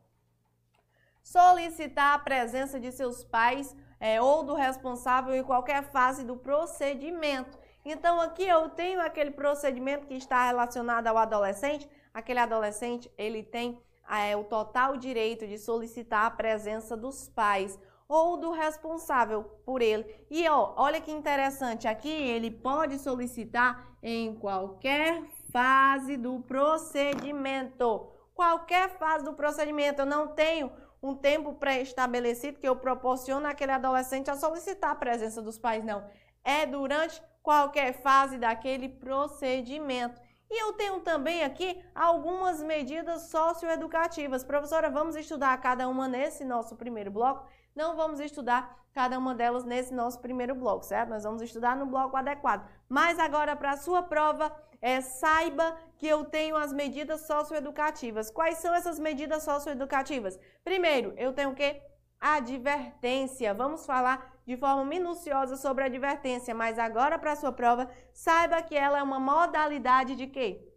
solicitar 1.24 2.14
a 2.14 2.18
presença 2.18 2.78
de 2.78 2.92
seus 2.92 3.24
pais 3.24 3.74
é, 3.98 4.20
ou 4.20 4.44
do 4.44 4.54
responsável 4.54 5.34
em 5.34 5.42
qualquer 5.42 5.82
fase 5.84 6.22
do 6.22 6.36
procedimento. 6.36 7.58
Então, 7.84 8.20
aqui 8.20 8.44
eu 8.46 8.68
tenho 8.68 9.00
aquele 9.00 9.30
procedimento 9.30 10.06
que 10.06 10.14
está 10.14 10.46
relacionado 10.46 11.06
ao 11.06 11.16
adolescente. 11.16 11.88
Aquele 12.12 12.38
adolescente, 12.38 13.10
ele 13.16 13.42
tem 13.42 13.82
é, 14.08 14.36
o 14.36 14.44
total 14.44 14.96
direito 14.96 15.46
de 15.46 15.58
solicitar 15.58 16.26
a 16.26 16.30
presença 16.30 16.96
dos 16.96 17.28
pais 17.28 17.78
ou 18.06 18.36
do 18.36 18.52
responsável 18.52 19.44
por 19.64 19.80
ele. 19.80 20.04
E 20.30 20.46
ó, 20.48 20.74
olha 20.76 21.00
que 21.00 21.10
interessante, 21.10 21.88
aqui 21.88 22.10
ele 22.10 22.50
pode 22.50 22.98
solicitar 22.98 23.96
em 24.02 24.34
qualquer 24.34 25.22
fase 25.50 26.16
do 26.16 26.40
procedimento. 26.40 28.13
Qualquer 28.34 28.90
fase 28.98 29.24
do 29.24 29.32
procedimento, 29.32 30.02
eu 30.02 30.06
não 30.06 30.28
tenho 30.28 30.72
um 31.00 31.14
tempo 31.14 31.54
pré-estabelecido 31.54 32.58
que 32.58 32.68
eu 32.68 32.76
proporciono 32.76 33.46
àquele 33.46 33.72
adolescente 33.72 34.30
a 34.30 34.36
solicitar 34.36 34.90
a 34.90 34.96
presença 34.96 35.40
dos 35.40 35.58
pais, 35.58 35.84
não. 35.84 36.04
É 36.42 36.66
durante 36.66 37.22
qualquer 37.42 37.92
fase 37.92 38.38
daquele 38.38 38.88
procedimento. 38.88 40.20
E 40.50 40.62
eu 40.62 40.72
tenho 40.74 41.00
também 41.00 41.42
aqui 41.44 41.82
algumas 41.94 42.62
medidas 42.62 43.22
socioeducativas. 43.22 44.44
Professora, 44.44 44.90
vamos 44.90 45.14
estudar 45.16 45.56
cada 45.60 45.88
uma 45.88 46.08
nesse 46.08 46.44
nosso 46.44 46.74
primeiro 46.76 47.10
bloco? 47.10 47.46
Não 47.74 47.96
vamos 47.96 48.20
estudar 48.20 48.78
cada 48.92 49.18
uma 49.18 49.34
delas 49.34 49.64
nesse 49.64 49.92
nosso 49.92 50.20
primeiro 50.20 50.54
bloco, 50.54 50.84
certo? 50.84 51.08
Nós 51.10 51.24
vamos 51.24 51.42
estudar 51.42 51.76
no 51.76 51.86
bloco 51.86 52.16
adequado. 52.16 52.68
Mas 52.88 53.18
agora, 53.18 53.56
para 53.56 53.72
a 53.72 53.76
sua 53.76 54.02
prova, 54.02 54.54
é, 54.80 55.00
saiba 55.00 55.76
que 55.96 56.06
eu 56.06 56.24
tenho 56.24 56.56
as 56.56 56.72
medidas 56.72 57.22
socioeducativas. 57.22 58.30
Quais 58.30 58.58
são 58.58 58.72
essas 58.72 58.98
medidas 58.98 59.42
socioeducativas? 59.42 60.38
Primeiro, 60.62 61.12
eu 61.16 61.32
tenho 61.32 61.50
o 61.50 61.54
quê? 61.54 61.82
Advertência. 62.20 63.52
Vamos 63.52 63.84
falar 63.84 64.32
de 64.46 64.56
forma 64.56 64.84
minuciosa 64.84 65.56
sobre 65.56 65.82
a 65.82 65.86
advertência, 65.86 66.54
mas 66.54 66.78
agora 66.78 67.18
para 67.18 67.32
a 67.32 67.36
sua 67.36 67.50
prova, 67.50 67.90
saiba 68.12 68.62
que 68.62 68.76
ela 68.76 68.98
é 68.98 69.02
uma 69.02 69.18
modalidade 69.18 70.14
de 70.14 70.26
quê? 70.26 70.73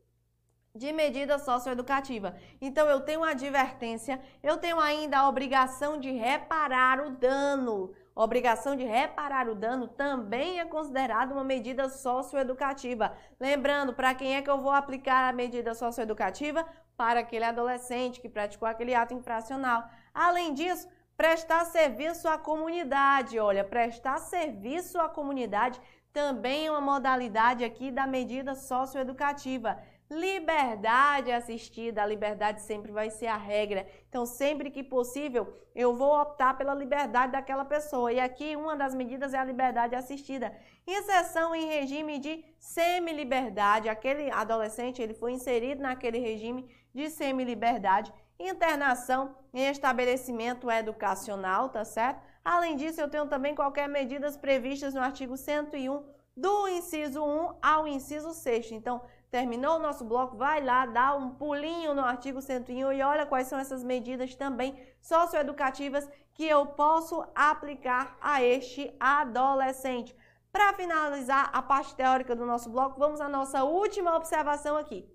De 0.78 0.94
medida 0.94 1.40
socioeducativa. 1.40 2.36
Então, 2.62 2.88
eu 2.88 3.02
tenho 3.02 3.22
uma 3.22 3.32
advertência, 3.32 4.20
eu 4.42 4.58
tenho 4.58 4.80
ainda 4.80 5.20
a 5.20 5.28
obrigação 5.28 6.00
de 6.00 6.12
reparar 6.12 7.02
o 7.02 7.10
dano. 7.10 7.94
Obrigação 8.16 8.76
de 8.76 8.84
reparar 8.84 9.48
o 9.48 9.54
dano 9.54 9.88
também 9.88 10.60
é 10.60 10.66
considerada 10.66 11.34
uma 11.34 11.44
medida 11.44 11.88
socioeducativa. 11.88 13.16
Lembrando, 13.40 13.94
para 13.94 14.16
quem 14.16 14.36
é 14.36 14.42
que 14.42 14.50
eu 14.50 14.60
vou 14.60 14.72
aplicar 14.72 15.30
a 15.30 15.34
medida 15.34 15.76
socioeducativa? 15.76 16.66
Para 16.96 17.20
aquele 17.20 17.46
adolescente 17.46 18.20
que 18.20 18.28
praticou 18.28 18.68
aquele 18.68 18.96
ato 18.96 19.14
infracional. 19.14 19.84
Além 20.12 20.54
disso, 20.54 20.88
prestar 21.16 21.66
serviço 21.66 22.28
à 22.28 22.40
comunidade. 22.40 23.38
Olha, 23.38 23.64
prestar 23.64 24.18
serviço 24.18 25.00
à 25.00 25.08
comunidade 25.08 25.80
também 26.12 26.66
é 26.66 26.72
uma 26.72 26.82
modalidade 26.82 27.64
aqui 27.64 27.92
da 27.92 28.08
medida 28.08 28.56
socioeducativa. 28.56 29.78
Liberdade 30.10 31.34
assistida, 31.34 32.02
a 32.02 32.06
liberdade 32.06 32.62
sempre 32.62 32.94
vai 32.94 33.10
ser 33.10 33.28
a 33.28 33.36
regra. 33.36 33.86
Então, 34.08 34.26
sempre 34.26 34.72
que 34.72 34.82
possível, 34.82 35.54
eu 35.76 35.98
vou 35.98 36.22
optar 36.22 36.58
pela 36.58 36.74
liberdade 36.74 37.34
daquela 37.34 37.66
pessoa. 37.66 38.14
E 38.14 38.20
aqui 38.20 38.56
uma 38.56 38.78
das 38.78 38.96
medidas 38.96 39.34
é 39.34 39.38
a 39.38 39.44
liberdade 39.44 39.96
assistida. 39.96 40.56
Inserção 40.88 41.54
em 41.54 41.66
regime 41.66 42.20
de 42.20 42.46
semi-liberdade. 42.58 43.90
Aquele 43.90 44.32
adolescente, 44.32 45.02
ele 45.02 45.14
foi 45.14 45.34
inserido 45.34 45.82
naquele 45.82 46.20
regime 46.20 46.70
de 46.94 47.10
semi-liberdade. 47.10 48.14
Internação 48.40 49.36
em 49.54 49.68
estabelecimento 49.68 50.72
educacional, 50.72 51.68
tá 51.68 51.84
certo? 51.84 52.22
Além 52.46 52.78
disso, 52.78 53.02
eu 53.02 53.10
tenho 53.10 53.28
também 53.28 53.54
qualquer 53.54 53.90
medidas 53.90 54.38
previstas 54.38 54.94
no 54.94 55.02
artigo 55.02 55.36
101 55.36 56.16
do 56.38 56.68
inciso 56.68 57.26
1 57.26 57.56
ao 57.62 57.88
inciso 57.88 58.32
6. 58.32 58.72
Então, 58.72 59.02
terminou 59.30 59.76
o 59.76 59.82
nosso 59.82 60.06
bloco, 60.06 60.38
vai 60.38 60.64
lá, 60.64 60.86
dá 60.86 61.16
um 61.16 61.32
pulinho 61.32 61.94
no 61.94 62.02
artigo 62.02 62.42
101 62.42 62.94
e 62.94 63.02
olha 63.02 63.26
quais 63.26 63.48
são 63.48 63.60
essas 63.60 63.84
medidas 63.84 64.36
também 64.36 64.78
socioeducativas 65.02 66.10
que 66.34 66.46
eu 66.46 66.66
posso 66.68 67.26
aplicar 67.36 68.18
a 68.22 68.42
este 68.42 68.96
adolescente. 69.00 70.16
Para 70.52 70.74
finalizar 70.74 71.50
a 71.54 71.62
parte 71.62 71.96
teórica 71.96 72.36
do 72.36 72.46
nosso 72.46 72.70
bloco, 72.70 73.00
vamos 73.00 73.20
à 73.20 73.28
nossa 73.28 73.64
última 73.64 74.16
observação 74.16 74.78
aqui. 74.78 75.08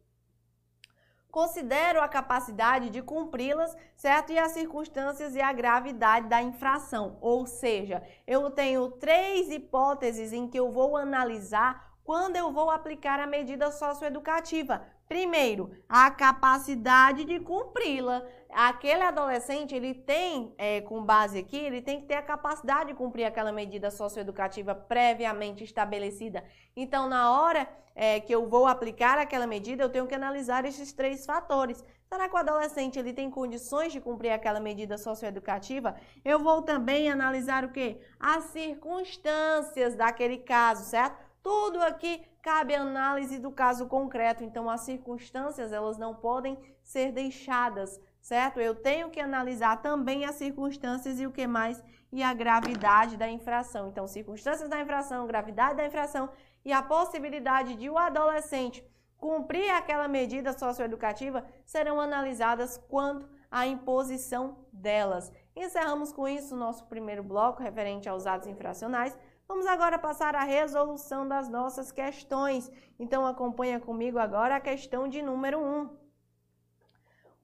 Considero 1.31 2.03
a 2.03 2.09
capacidade 2.09 2.91
de 2.91 3.01
cumpri-las, 3.01 3.75
certo? 3.97 4.33
E 4.33 4.39
as 4.39 4.53
circunstâncias 4.53 5.35
e 5.35 5.41
a 5.41 5.51
gravidade 5.51 6.29
da 6.29 6.43
infração. 6.43 7.17
Ou 7.23 7.47
seja, 7.47 8.03
eu 8.27 8.51
tenho 8.51 8.91
três 8.91 9.51
hipóteses 9.51 10.31
em 10.35 10.47
que 10.47 10.59
eu 10.59 10.71
vou 10.71 10.95
analisar 10.95 11.92
quando 12.05 12.37
eu 12.37 12.53
vou 12.53 12.71
aplicar 12.71 13.21
a 13.21 13.27
medida 13.27 13.71
socioeducativa. 13.71 14.83
Primeiro, 15.09 15.71
a 15.89 16.11
capacidade 16.11 17.25
de 17.25 17.39
cumpri-la. 17.39 18.25
Aquele 18.51 19.03
adolescente, 19.03 19.75
ele 19.75 19.95
tem, 19.95 20.55
é, 20.57 20.81
com 20.81 21.05
base 21.05 21.39
aqui, 21.39 21.57
ele 21.57 21.83
tem 21.83 22.01
que 22.01 22.07
ter 22.07 22.15
a 22.15 22.23
capacidade 22.23 22.91
de 22.91 22.95
cumprir 22.95 23.25
aquela 23.25 23.53
medida 23.53 23.91
socioeducativa 23.91 24.75
previamente 24.75 25.65
estabelecida. 25.65 26.43
Então, 26.75 27.09
na 27.09 27.31
hora 27.31 27.69
é, 27.95 28.21
que 28.21 28.35
eu 28.35 28.49
vou 28.49 28.67
aplicar 28.67 29.19
aquela 29.19 29.47
medida, 29.47 29.83
eu 29.83 29.91
tenho 29.91 30.07
que 30.07 30.15
analisar 30.15 30.65
esses 30.65 30.93
três 30.93 31.27
fatores. 31.27 31.85
Será 32.09 32.29
que 32.29 32.35
o 32.35 32.39
adolescente 32.39 32.99
ele 32.99 33.13
tem 33.13 33.31
condições 33.31 33.93
de 33.93 34.01
cumprir 34.01 34.31
aquela 34.31 34.61
medida 34.61 34.99
socioeducativa? 34.99 35.97
Eu 36.25 36.39
vou 36.39 36.63
também 36.63 37.11
analisar 37.11 37.65
o 37.65 37.73
quê? 37.73 38.01
As 38.21 38.45
circunstâncias 38.45 39.95
daquele 39.95 40.39
caso, 40.39 40.85
certo? 40.85 41.32
Tudo 41.43 41.81
aqui 41.81 42.23
cabe 42.41 42.75
análise 42.75 43.39
do 43.39 43.51
caso 43.51 43.87
concreto, 43.87 44.45
então 44.45 44.71
as 44.71 44.83
circunstâncias 44.83 45.73
elas 45.73 45.99
não 45.99 46.15
podem 46.15 46.59
ser 46.83 47.13
deixadas, 47.13 48.01
certo? 48.21 48.61
Eu 48.61 48.75
tenho 48.75 49.11
que 49.11 49.21
analisar 49.21 49.83
também 49.83 50.25
as 50.25 50.37
circunstâncias 50.37 51.19
e 51.21 51.27
o 51.27 51.33
que 51.33 51.47
mais 51.47 51.83
e 52.13 52.23
a 52.23 52.33
gravidade 52.35 53.17
da 53.17 53.29
infração. 53.29 53.89
Então, 53.89 54.07
circunstâncias 54.07 54.69
da 54.69 54.81
infração, 54.81 55.27
gravidade 55.27 55.77
da 55.77 55.87
infração 55.87 56.29
e 56.65 56.73
a 56.73 56.83
possibilidade 56.83 57.75
de 57.75 57.89
o 57.89 57.99
adolescente 57.99 58.85
cumprir 59.17 59.71
aquela 59.71 60.09
medida 60.09 60.53
socioeducativa 60.53 61.47
serão 61.65 62.01
analisadas 62.01 62.77
quanto 62.89 63.29
à 63.51 63.67
imposição 63.67 64.59
delas. 64.73 65.33
Encerramos 65.55 66.13
com 66.13 66.27
isso 66.27 66.55
o 66.55 66.59
nosso 66.59 66.87
primeiro 66.87 67.23
bloco 67.23 67.63
referente 67.63 68.09
aos 68.09 68.27
atos 68.27 68.49
infracionais. 68.49 69.17
Vamos 69.53 69.67
agora 69.67 69.99
passar 69.99 70.35
à 70.35 70.45
resolução 70.45 71.29
das 71.29 71.47
nossas 71.47 71.93
questões. 71.93 72.73
Então 72.99 73.27
acompanha 73.27 73.79
comigo 73.79 74.19
agora 74.19 74.57
a 74.57 74.61
questão 74.61 75.07
de 75.07 75.21
número 75.21 75.61
1. 75.61 75.91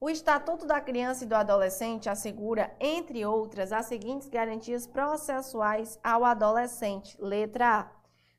O 0.01 0.09
Estatuto 0.09 0.65
da 0.65 0.81
Criança 0.81 1.25
e 1.25 1.27
do 1.27 1.35
Adolescente 1.35 2.09
assegura, 2.09 2.75
entre 2.81 3.27
outras, 3.27 3.75
as 3.75 3.85
seguintes 3.85 4.27
garantias 4.27 4.87
processuais 4.87 6.01
ao 6.03 6.25
adolescente. 6.25 7.15
Letra 7.21 7.81
A. 7.81 7.91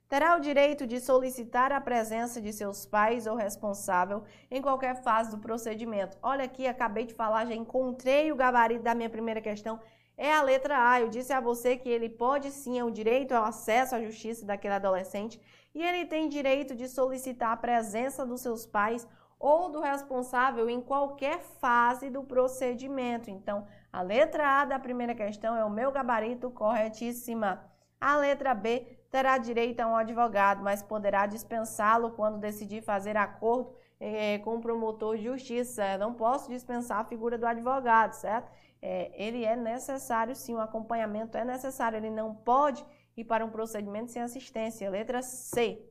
Terá 0.10 0.36
o 0.36 0.40
direito 0.40 0.88
de 0.88 1.00
solicitar 1.00 1.72
a 1.72 1.80
presença 1.80 2.42
de 2.42 2.52
seus 2.52 2.88
pais 2.88 3.28
ou 3.28 3.36
responsável 3.36 4.24
em 4.50 4.64
qualquer 4.64 5.04
fase 5.04 5.30
do 5.30 5.38
procedimento. 5.38 6.18
Olha 6.24 6.44
aqui, 6.44 6.66
acabei 6.66 7.06
de 7.06 7.14
falar, 7.14 7.46
já 7.46 7.54
encontrei 7.54 8.32
o 8.32 8.36
gabarito 8.36 8.82
da 8.82 8.96
minha 8.96 9.12
primeira 9.12 9.40
questão 9.40 9.80
é 10.20 10.34
a 10.34 10.42
letra 10.42 10.78
A. 10.92 11.00
Eu 11.00 11.08
disse 11.08 11.32
a 11.32 11.40
você 11.40 11.78
que 11.78 11.88
ele 11.88 12.10
pode 12.10 12.52
sim, 12.52 12.78
é 12.78 12.84
o 12.84 12.92
direito 12.92 13.32
ao 13.32 13.46
acesso 13.46 13.96
à 13.96 14.02
justiça 14.02 14.46
daquele 14.46 14.74
adolescente 14.74 15.42
e 15.74 15.82
ele 15.82 16.06
tem 16.06 16.28
direito 16.28 16.76
de 16.76 16.90
solicitar 16.90 17.52
a 17.52 17.58
presença 17.58 18.26
dos 18.26 18.42
seus 18.42 18.66
pais 18.66 19.08
ou 19.40 19.70
do 19.70 19.80
responsável 19.80 20.70
em 20.70 20.82
qualquer 20.82 21.40
fase 21.40 22.10
do 22.10 22.22
procedimento. 22.22 23.32
Então, 23.32 23.66
a 23.94 24.02
letra 24.02 24.62
A 24.62 24.66
da 24.66 24.78
primeira 24.78 25.16
questão 25.16 25.56
é 25.56 25.64
o 25.64 25.70
meu 25.70 25.90
gabarito 25.90 26.52
corretíssima. 26.52 27.64
A 28.02 28.18
letra 28.18 28.54
B 28.54 28.86
terá 29.10 29.38
direito 29.38 29.80
a 29.80 29.88
um 29.88 29.96
advogado, 29.96 30.62
mas 30.62 30.84
poderá 30.84 31.26
dispensá-lo 31.28 32.12
quando 32.12 32.38
decidir 32.38 32.82
fazer 32.82 33.16
acordo 33.16 33.74
eh, 34.02 34.40
com 34.40 34.58
o 34.58 34.62
promotor 34.62 35.16
de 35.16 35.24
justiça. 35.24 35.94
Eu 35.94 36.00
não 36.00 36.14
posso 36.14 36.50
dispensar 36.50 37.00
a 37.00 37.06
figura 37.06 37.38
do 37.38 37.48
advogado, 37.48 38.14
certo? 38.14 38.52
É, 38.82 39.12
ele 39.14 39.44
é 39.44 39.56
necessário 39.56 40.36
sim, 40.36 40.56
o 40.56 40.60
acompanhamento 40.60 41.38
é 41.38 41.44
necessário, 41.44 41.98
ele 41.98 42.10
não 42.10 42.34
pode 42.34 42.86
ir 43.16 43.26
para 43.26 43.46
um 43.46 43.50
procedimento 43.50 44.12
sem 44.12 44.22
assistência. 44.22 44.90
Letra 44.90 45.22
C. 45.22 45.86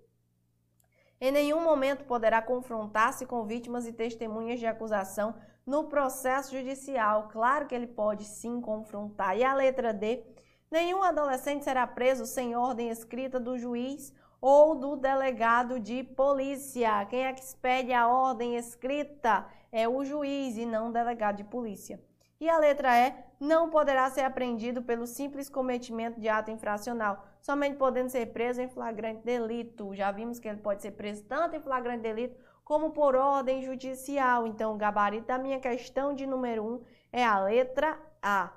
Em 1.20 1.32
nenhum 1.32 1.60
momento 1.62 2.04
poderá 2.04 2.40
confrontar-se 2.40 3.26
com 3.26 3.44
vítimas 3.44 3.86
e 3.86 3.92
testemunhas 3.92 4.60
de 4.60 4.66
acusação 4.66 5.34
no 5.66 5.88
processo 5.88 6.56
judicial. 6.56 7.28
Claro 7.28 7.66
que 7.66 7.74
ele 7.74 7.86
pode 7.86 8.24
sim 8.24 8.60
confrontar. 8.60 9.36
E 9.36 9.44
a 9.44 9.52
letra 9.52 9.92
D. 9.92 10.24
Nenhum 10.70 11.02
adolescente 11.02 11.64
será 11.64 11.86
preso 11.86 12.24
sem 12.24 12.54
ordem 12.54 12.88
escrita 12.88 13.40
do 13.40 13.58
juiz 13.58 14.14
ou 14.40 14.74
do 14.74 14.96
delegado 14.96 15.80
de 15.80 16.04
polícia. 16.04 17.04
Quem 17.06 17.26
é 17.26 17.32
que 17.32 17.42
expede 17.42 17.92
a 17.92 18.06
ordem 18.06 18.56
escrita 18.56 19.46
é 19.72 19.88
o 19.88 20.04
juiz 20.04 20.56
e 20.56 20.64
não 20.64 20.88
o 20.88 20.92
delegado 20.92 21.36
de 21.36 21.44
polícia. 21.44 22.00
E 22.40 22.48
a 22.48 22.56
letra 22.56 22.96
E, 22.96 23.14
não 23.40 23.68
poderá 23.68 24.08
ser 24.10 24.22
apreendido 24.22 24.82
pelo 24.82 25.06
simples 25.06 25.48
cometimento 25.48 26.20
de 26.20 26.28
ato 26.28 26.50
infracional, 26.50 27.24
somente 27.40 27.76
podendo 27.76 28.08
ser 28.08 28.26
preso 28.26 28.60
em 28.60 28.68
flagrante 28.68 29.22
delito. 29.24 29.94
Já 29.94 30.12
vimos 30.12 30.38
que 30.38 30.46
ele 30.46 30.60
pode 30.60 30.82
ser 30.82 30.92
preso 30.92 31.24
tanto 31.24 31.56
em 31.56 31.60
flagrante 31.60 32.02
delito 32.02 32.36
como 32.64 32.90
por 32.90 33.16
ordem 33.16 33.62
judicial. 33.62 34.46
Então, 34.46 34.74
o 34.74 34.78
gabarito 34.78 35.26
da 35.26 35.38
minha 35.38 35.58
questão 35.58 36.14
de 36.14 36.26
número 36.26 36.64
1 36.64 36.84
é 37.12 37.24
a 37.24 37.40
letra 37.40 37.98
A. 38.22 38.52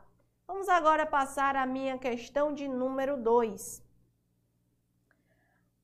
Vamos 0.48 0.68
agora 0.70 1.06
passar 1.06 1.56
à 1.56 1.66
minha 1.66 1.98
questão 1.98 2.54
de 2.54 2.68
número 2.68 3.18
2. 3.18 3.82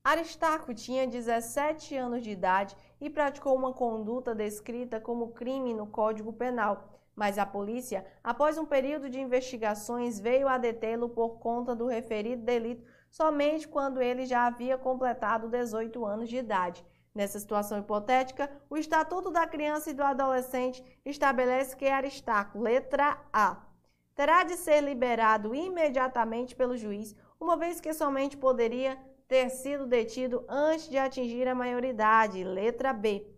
Aristarco 0.04 0.72
tinha 0.72 1.06
17 1.06 1.96
anos 1.96 2.22
de 2.22 2.30
idade 2.30 2.76
e 3.00 3.10
praticou 3.10 3.56
uma 3.56 3.72
conduta 3.72 4.34
descrita 4.34 5.00
como 5.00 5.32
crime 5.32 5.74
no 5.74 5.86
Código 5.86 6.32
Penal 6.32 6.98
mas 7.18 7.36
a 7.36 7.44
polícia, 7.44 8.06
após 8.22 8.56
um 8.56 8.64
período 8.64 9.10
de 9.10 9.20
investigações, 9.20 10.20
veio 10.20 10.46
a 10.46 10.56
detê-lo 10.56 11.08
por 11.08 11.40
conta 11.40 11.74
do 11.74 11.88
referido 11.88 12.44
delito 12.44 12.84
somente 13.10 13.66
quando 13.66 14.00
ele 14.00 14.24
já 14.24 14.46
havia 14.46 14.78
completado 14.78 15.48
18 15.48 16.06
anos 16.06 16.28
de 16.28 16.36
idade. 16.36 16.86
Nessa 17.12 17.40
situação 17.40 17.80
hipotética, 17.80 18.48
o 18.70 18.76
Estatuto 18.76 19.32
da 19.32 19.48
Criança 19.48 19.90
e 19.90 19.94
do 19.94 20.04
Adolescente 20.04 20.80
estabelece 21.04 21.74
que 21.76 21.86
Aristarco, 21.86 22.60
letra 22.60 23.18
A, 23.32 23.66
terá 24.14 24.44
de 24.44 24.54
ser 24.54 24.80
liberado 24.80 25.56
imediatamente 25.56 26.54
pelo 26.54 26.76
juiz, 26.76 27.16
uma 27.40 27.56
vez 27.56 27.80
que 27.80 27.92
somente 27.92 28.36
poderia 28.36 28.96
ter 29.26 29.50
sido 29.50 29.86
detido 29.88 30.44
antes 30.48 30.88
de 30.88 30.96
atingir 30.98 31.48
a 31.48 31.54
maioridade, 31.54 32.44
letra 32.44 32.92
B 32.92 33.37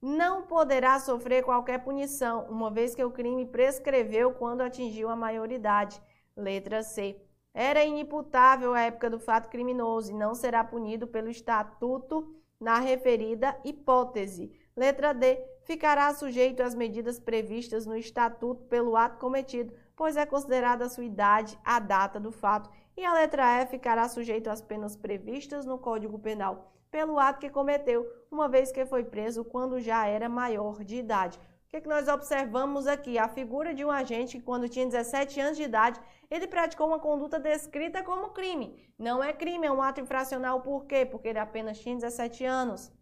não 0.00 0.42
poderá 0.42 0.98
sofrer 1.00 1.42
qualquer 1.42 1.78
punição, 1.78 2.46
uma 2.48 2.70
vez 2.70 2.94
que 2.94 3.04
o 3.04 3.10
crime 3.10 3.46
prescreveu 3.46 4.32
quando 4.32 4.60
atingiu 4.60 5.08
a 5.08 5.16
maioridade. 5.16 6.00
Letra 6.36 6.82
C. 6.82 7.20
Era 7.54 7.84
inimputável 7.84 8.74
à 8.74 8.82
época 8.82 9.08
do 9.08 9.18
fato 9.18 9.48
criminoso 9.48 10.12
e 10.12 10.14
não 10.14 10.34
será 10.34 10.62
punido 10.62 11.06
pelo 11.06 11.30
estatuto 11.30 12.34
na 12.60 12.78
referida 12.78 13.58
hipótese. 13.64 14.52
Letra 14.76 15.14
D. 15.14 15.42
Ficará 15.62 16.12
sujeito 16.14 16.62
às 16.62 16.74
medidas 16.74 17.18
previstas 17.18 17.86
no 17.86 17.96
estatuto 17.96 18.64
pelo 18.66 18.96
ato 18.96 19.18
cometido, 19.18 19.72
pois 19.96 20.16
é 20.16 20.26
considerada 20.26 20.84
a 20.84 20.88
sua 20.90 21.04
idade 21.04 21.58
a 21.64 21.80
data 21.80 22.20
do 22.20 22.30
fato. 22.30 22.70
E 22.96 23.04
a 23.04 23.14
letra 23.14 23.62
E 23.62 23.66
ficará 23.66 24.06
sujeito 24.08 24.48
às 24.48 24.60
penas 24.60 24.94
previstas 24.96 25.64
no 25.64 25.78
Código 25.78 26.18
Penal 26.18 26.75
pelo 26.90 27.18
ato 27.18 27.40
que 27.40 27.50
cometeu, 27.50 28.06
uma 28.30 28.48
vez 28.48 28.72
que 28.72 28.86
foi 28.86 29.04
preso 29.04 29.44
quando 29.44 29.80
já 29.80 30.06
era 30.06 30.28
maior 30.28 30.82
de 30.84 30.96
idade. 30.96 31.38
O 31.38 31.68
que, 31.68 31.76
é 31.76 31.80
que 31.80 31.88
nós 31.88 32.06
observamos 32.08 32.86
aqui? 32.86 33.18
A 33.18 33.28
figura 33.28 33.74
de 33.74 33.84
um 33.84 33.90
agente 33.90 34.38
que, 34.38 34.44
quando 34.44 34.68
tinha 34.68 34.86
17 34.86 35.40
anos 35.40 35.56
de 35.56 35.64
idade, 35.64 36.00
ele 36.30 36.46
praticou 36.46 36.86
uma 36.86 37.00
conduta 37.00 37.40
descrita 37.40 38.02
como 38.02 38.30
crime. 38.30 38.78
Não 38.98 39.22
é 39.22 39.32
crime, 39.32 39.66
é 39.66 39.72
um 39.72 39.82
ato 39.82 40.00
infracional. 40.00 40.60
Por 40.60 40.86
quê? 40.86 41.04
Porque 41.04 41.28
ele 41.28 41.40
apenas 41.40 41.80
tinha 41.80 41.94
17 41.94 42.44
anos. 42.44 42.92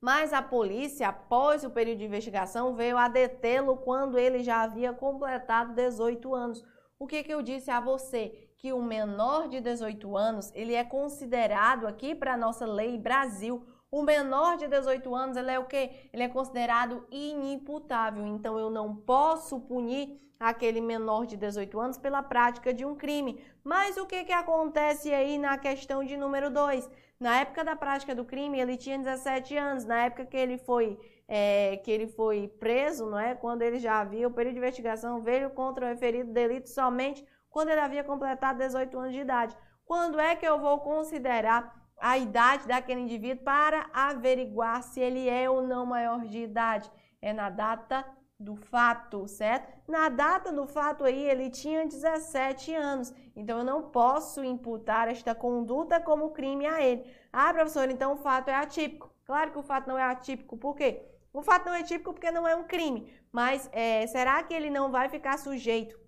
Mas 0.00 0.32
a 0.32 0.40
polícia, 0.40 1.08
após 1.08 1.64
o 1.64 1.70
período 1.70 1.98
de 1.98 2.04
investigação, 2.04 2.74
veio 2.74 2.96
a 2.96 3.08
detê-lo 3.08 3.78
quando 3.78 4.18
ele 4.18 4.42
já 4.42 4.62
havia 4.62 4.92
completado 4.92 5.74
18 5.74 6.34
anos. 6.34 6.64
O 6.98 7.06
que, 7.06 7.22
que 7.22 7.32
eu 7.32 7.42
disse 7.42 7.70
a 7.70 7.80
você? 7.80 8.47
Que 8.58 8.72
o 8.72 8.82
menor 8.82 9.48
de 9.48 9.60
18 9.60 10.16
anos, 10.16 10.52
ele 10.54 10.74
é 10.74 10.84
considerado 10.84 11.86
aqui 11.86 12.14
para 12.14 12.34
a 12.34 12.36
nossa 12.36 12.66
lei 12.66 12.98
Brasil 12.98 13.64
O 13.90 14.02
menor 14.02 14.58
de 14.58 14.68
18 14.68 15.14
anos, 15.14 15.36
ele 15.36 15.50
é 15.50 15.58
o 15.58 15.64
quê? 15.64 16.10
Ele 16.12 16.22
é 16.22 16.28
considerado 16.28 17.06
inimputável. 17.10 18.26
Então, 18.26 18.58
eu 18.58 18.68
não 18.68 18.94
posso 18.94 19.60
punir 19.60 20.20
aquele 20.38 20.80
menor 20.80 21.24
de 21.24 21.38
18 21.38 21.80
anos 21.80 21.96
pela 21.96 22.22
prática 22.22 22.74
de 22.74 22.84
um 22.84 22.94
crime. 22.94 23.42
Mas 23.64 23.96
o 23.96 24.04
que, 24.04 24.24
que 24.24 24.32
acontece 24.32 25.14
aí 25.14 25.38
na 25.38 25.56
questão 25.56 26.04
de 26.04 26.18
número 26.18 26.50
2? 26.50 26.90
Na 27.18 27.40
época 27.40 27.64
da 27.64 27.74
prática 27.74 28.14
do 28.14 28.26
crime, 28.26 28.60
ele 28.60 28.76
tinha 28.76 28.98
17 28.98 29.56
anos. 29.56 29.84
Na 29.86 30.04
época 30.04 30.26
que 30.26 30.36
ele 30.36 30.58
foi, 30.58 30.98
é, 31.26 31.78
que 31.78 31.90
ele 31.90 32.08
foi 32.08 32.46
preso, 32.60 33.06
não 33.06 33.18
é? 33.18 33.34
quando 33.34 33.62
ele 33.62 33.78
já 33.78 34.00
havia, 34.00 34.28
o 34.28 34.30
período 34.30 34.54
de 34.54 34.60
investigação 34.60 35.22
veio 35.22 35.48
contra 35.50 35.86
o 35.86 35.88
referido 35.88 36.30
delito 36.30 36.68
somente 36.68 37.24
quando 37.50 37.70
ele 37.70 37.80
havia 37.80 38.04
completado 38.04 38.58
18 38.58 38.98
anos 38.98 39.12
de 39.12 39.20
idade. 39.20 39.56
Quando 39.84 40.20
é 40.20 40.36
que 40.36 40.46
eu 40.46 40.58
vou 40.58 40.80
considerar 40.80 41.78
a 42.00 42.16
idade 42.16 42.66
daquele 42.66 43.00
indivíduo 43.00 43.44
para 43.44 43.88
averiguar 43.92 44.82
se 44.82 45.00
ele 45.00 45.28
é 45.28 45.48
ou 45.50 45.62
não 45.62 45.84
maior 45.84 46.24
de 46.24 46.38
idade. 46.38 46.90
É 47.20 47.32
na 47.32 47.50
data 47.50 48.04
do 48.38 48.54
fato, 48.54 49.26
certo? 49.26 49.66
Na 49.90 50.08
data 50.08 50.52
do 50.52 50.66
fato 50.66 51.02
aí, 51.04 51.28
ele 51.28 51.50
tinha 51.50 51.86
17 51.86 52.72
anos. 52.74 53.12
Então, 53.34 53.58
eu 53.58 53.64
não 53.64 53.90
posso 53.90 54.44
imputar 54.44 55.08
esta 55.08 55.34
conduta 55.34 56.00
como 56.00 56.30
crime 56.30 56.66
a 56.66 56.80
ele. 56.80 57.04
Ah, 57.32 57.52
professor, 57.52 57.90
então 57.90 58.12
o 58.12 58.16
fato 58.16 58.48
é 58.48 58.54
atípico. 58.54 59.12
Claro 59.24 59.50
que 59.50 59.58
o 59.58 59.62
fato 59.62 59.88
não 59.88 59.98
é 59.98 60.04
atípico. 60.04 60.56
Por 60.56 60.76
quê? 60.76 61.04
O 61.32 61.42
fato 61.42 61.66
não 61.66 61.74
é 61.74 61.80
atípico 61.80 62.12
porque 62.12 62.30
não 62.30 62.46
é 62.46 62.54
um 62.54 62.64
crime. 62.64 63.12
Mas 63.32 63.68
é, 63.72 64.06
será 64.06 64.42
que 64.42 64.54
ele 64.54 64.70
não 64.70 64.90
vai 64.90 65.08
ficar 65.08 65.36
sujeito 65.38 65.98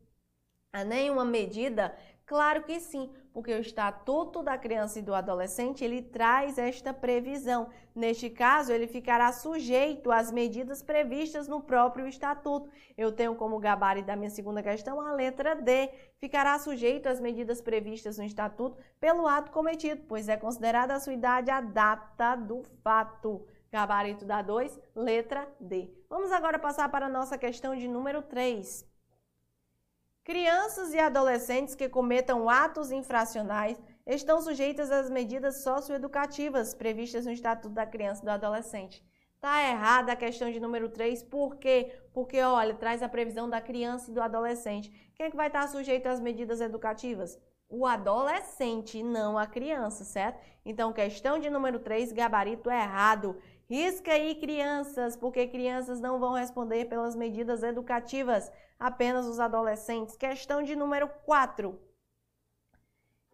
a 0.72 0.84
nenhuma 0.84 1.24
medida 1.24 1.96
Claro 2.30 2.62
que 2.62 2.78
sim, 2.78 3.10
porque 3.32 3.52
o 3.52 3.58
Estatuto 3.58 4.40
da 4.40 4.56
Criança 4.56 5.00
e 5.00 5.02
do 5.02 5.12
Adolescente, 5.12 5.82
ele 5.82 6.00
traz 6.00 6.58
esta 6.58 6.94
previsão. 6.94 7.70
Neste 7.92 8.30
caso, 8.30 8.70
ele 8.70 8.86
ficará 8.86 9.32
sujeito 9.32 10.12
às 10.12 10.30
medidas 10.30 10.80
previstas 10.80 11.48
no 11.48 11.60
próprio 11.60 12.06
Estatuto. 12.06 12.70
Eu 12.96 13.10
tenho 13.10 13.34
como 13.34 13.58
gabarito 13.58 14.06
da 14.06 14.14
minha 14.14 14.30
segunda 14.30 14.62
questão 14.62 15.00
a 15.00 15.12
letra 15.12 15.56
D. 15.56 15.90
Ficará 16.20 16.56
sujeito 16.60 17.08
às 17.08 17.18
medidas 17.18 17.60
previstas 17.60 18.16
no 18.16 18.22
Estatuto 18.22 18.78
pelo 19.00 19.26
ato 19.26 19.50
cometido, 19.50 20.02
pois 20.06 20.28
é 20.28 20.36
considerada 20.36 20.94
a 20.94 21.00
sua 21.00 21.14
idade 21.14 21.50
a 21.50 21.60
data 21.60 22.36
do 22.36 22.62
fato. 22.84 23.44
Gabarito 23.72 24.24
da 24.24 24.40
2, 24.40 24.78
letra 24.94 25.48
D. 25.58 25.90
Vamos 26.08 26.30
agora 26.30 26.60
passar 26.60 26.88
para 26.92 27.06
a 27.06 27.08
nossa 27.08 27.36
questão 27.36 27.74
de 27.74 27.88
número 27.88 28.22
3. 28.22 28.88
Crianças 30.22 30.92
e 30.92 30.98
adolescentes 30.98 31.74
que 31.74 31.88
cometam 31.88 32.48
atos 32.48 32.92
infracionais 32.92 33.80
estão 34.06 34.40
sujeitas 34.42 34.90
às 34.90 35.08
medidas 35.08 35.62
socioeducativas 35.62 36.74
previstas 36.74 37.24
no 37.24 37.32
Estatuto 37.32 37.74
da 37.74 37.86
Criança 37.86 38.20
e 38.20 38.24
do 38.26 38.30
Adolescente. 38.30 39.02
Tá 39.40 39.62
errada 39.66 40.12
a 40.12 40.16
questão 40.16 40.50
de 40.50 40.60
número 40.60 40.90
3, 40.90 41.22
por 41.22 41.56
quê? 41.56 41.98
Porque, 42.12 42.38
olha, 42.42 42.74
traz 42.74 43.02
a 43.02 43.08
previsão 43.08 43.48
da 43.48 43.62
criança 43.62 44.10
e 44.10 44.14
do 44.14 44.20
adolescente. 44.20 44.90
Quem 45.14 45.26
é 45.26 45.30
que 45.30 45.36
vai 45.36 45.46
estar 45.46 45.66
sujeito 45.66 46.06
às 46.06 46.20
medidas 46.20 46.60
educativas? 46.60 47.40
O 47.66 47.86
adolescente, 47.86 49.02
não 49.02 49.38
a 49.38 49.46
criança, 49.46 50.04
certo? 50.04 50.38
Então, 50.66 50.92
questão 50.92 51.38
de 51.38 51.48
número 51.48 51.78
3, 51.78 52.12
gabarito 52.12 52.70
errado. 52.70 53.40
Risca 53.70 54.10
aí 54.10 54.34
crianças, 54.34 55.14
porque 55.14 55.46
crianças 55.46 56.00
não 56.00 56.18
vão 56.18 56.32
responder 56.32 56.86
pelas 56.86 57.14
medidas 57.14 57.62
educativas, 57.62 58.50
apenas 58.76 59.26
os 59.26 59.38
adolescentes. 59.38 60.16
Questão 60.16 60.60
de 60.60 60.74
número 60.74 61.08
4. 61.24 61.80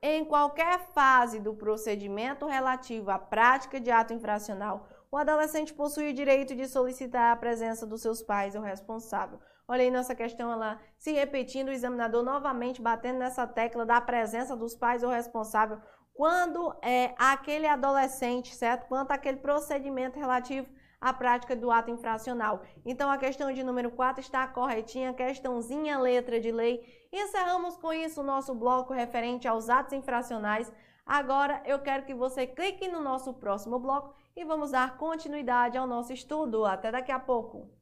Em 0.03 0.27
qualquer 0.27 0.79
fase 0.93 1.41
do 1.41 1.55
procedimento 1.55 2.45
relativo 2.45 3.11
à 3.11 3.19
prática 3.19 3.81
de 3.81 3.91
ato 3.91 4.13
infracional, 4.13 4.87
o 5.11 5.17
adolescente 5.17 5.73
possui 5.73 6.11
o 6.11 6.15
direito 6.15 6.55
de 6.55 6.69
solicitar 6.69 7.33
a 7.33 7.37
presença 7.37 7.87
dos 7.87 8.03
seus 8.03 8.21
pais 8.23 8.55
ou 8.55 8.61
responsável. 8.61 9.41
Olha 9.67 9.85
aí 9.85 9.91
nossa 9.91 10.15
questão 10.15 10.53
ela 10.53 10.79
se 10.99 11.13
repetindo, 11.13 11.69
o 11.69 11.73
examinador 11.73 12.23
novamente 12.23 12.83
batendo 12.83 13.19
nessa 13.19 13.47
tecla 13.47 13.87
da 13.87 14.03
presença 14.03 14.55
dos 14.55 14.77
pais 14.77 15.03
ou 15.03 15.09
responsável 15.09 15.81
quando 16.17 16.75
é 16.81 17.15
aquele 17.19 17.67
adolescente, 17.67 18.55
certo? 18.55 18.87
Quanto 18.87 19.13
aquele 19.13 19.37
procedimento 19.37 20.19
relativo 20.19 20.67
à 21.01 21.13
prática 21.13 21.55
do 21.55 21.71
ato 21.71 21.91
infracional. 21.91 22.63
Então, 22.85 23.11
a 23.11 23.19
questão 23.19 23.53
de 23.53 23.63
número 23.63 23.91
4 23.91 24.21
está 24.21 24.47
corretinha, 24.47 25.13
questãozinha 25.13 25.99
letra 25.99 26.41
de 26.41 26.51
lei. 26.51 26.81
Encerramos 27.13 27.77
com 27.77 27.93
isso 27.93 28.23
o 28.23 28.25
nosso 28.25 28.55
bloco 28.55 28.95
referente 28.95 29.47
aos 29.47 29.69
atos 29.69 29.93
infracionais. 29.93 30.73
Agora, 31.05 31.63
eu 31.65 31.79
quero 31.81 32.05
que 32.05 32.15
você 32.15 32.47
clique 32.47 32.89
no 32.89 33.01
nosso 33.01 33.35
próximo 33.35 33.79
bloco 33.79 34.15
e 34.35 34.45
vamos 34.45 34.71
dar 34.71 34.97
continuidade 34.97 35.77
ao 35.77 35.87
nosso 35.87 36.13
estudo. 36.13 36.65
Até 36.65 36.91
daqui 36.91 37.13
a 37.13 37.19
pouco! 37.21 37.71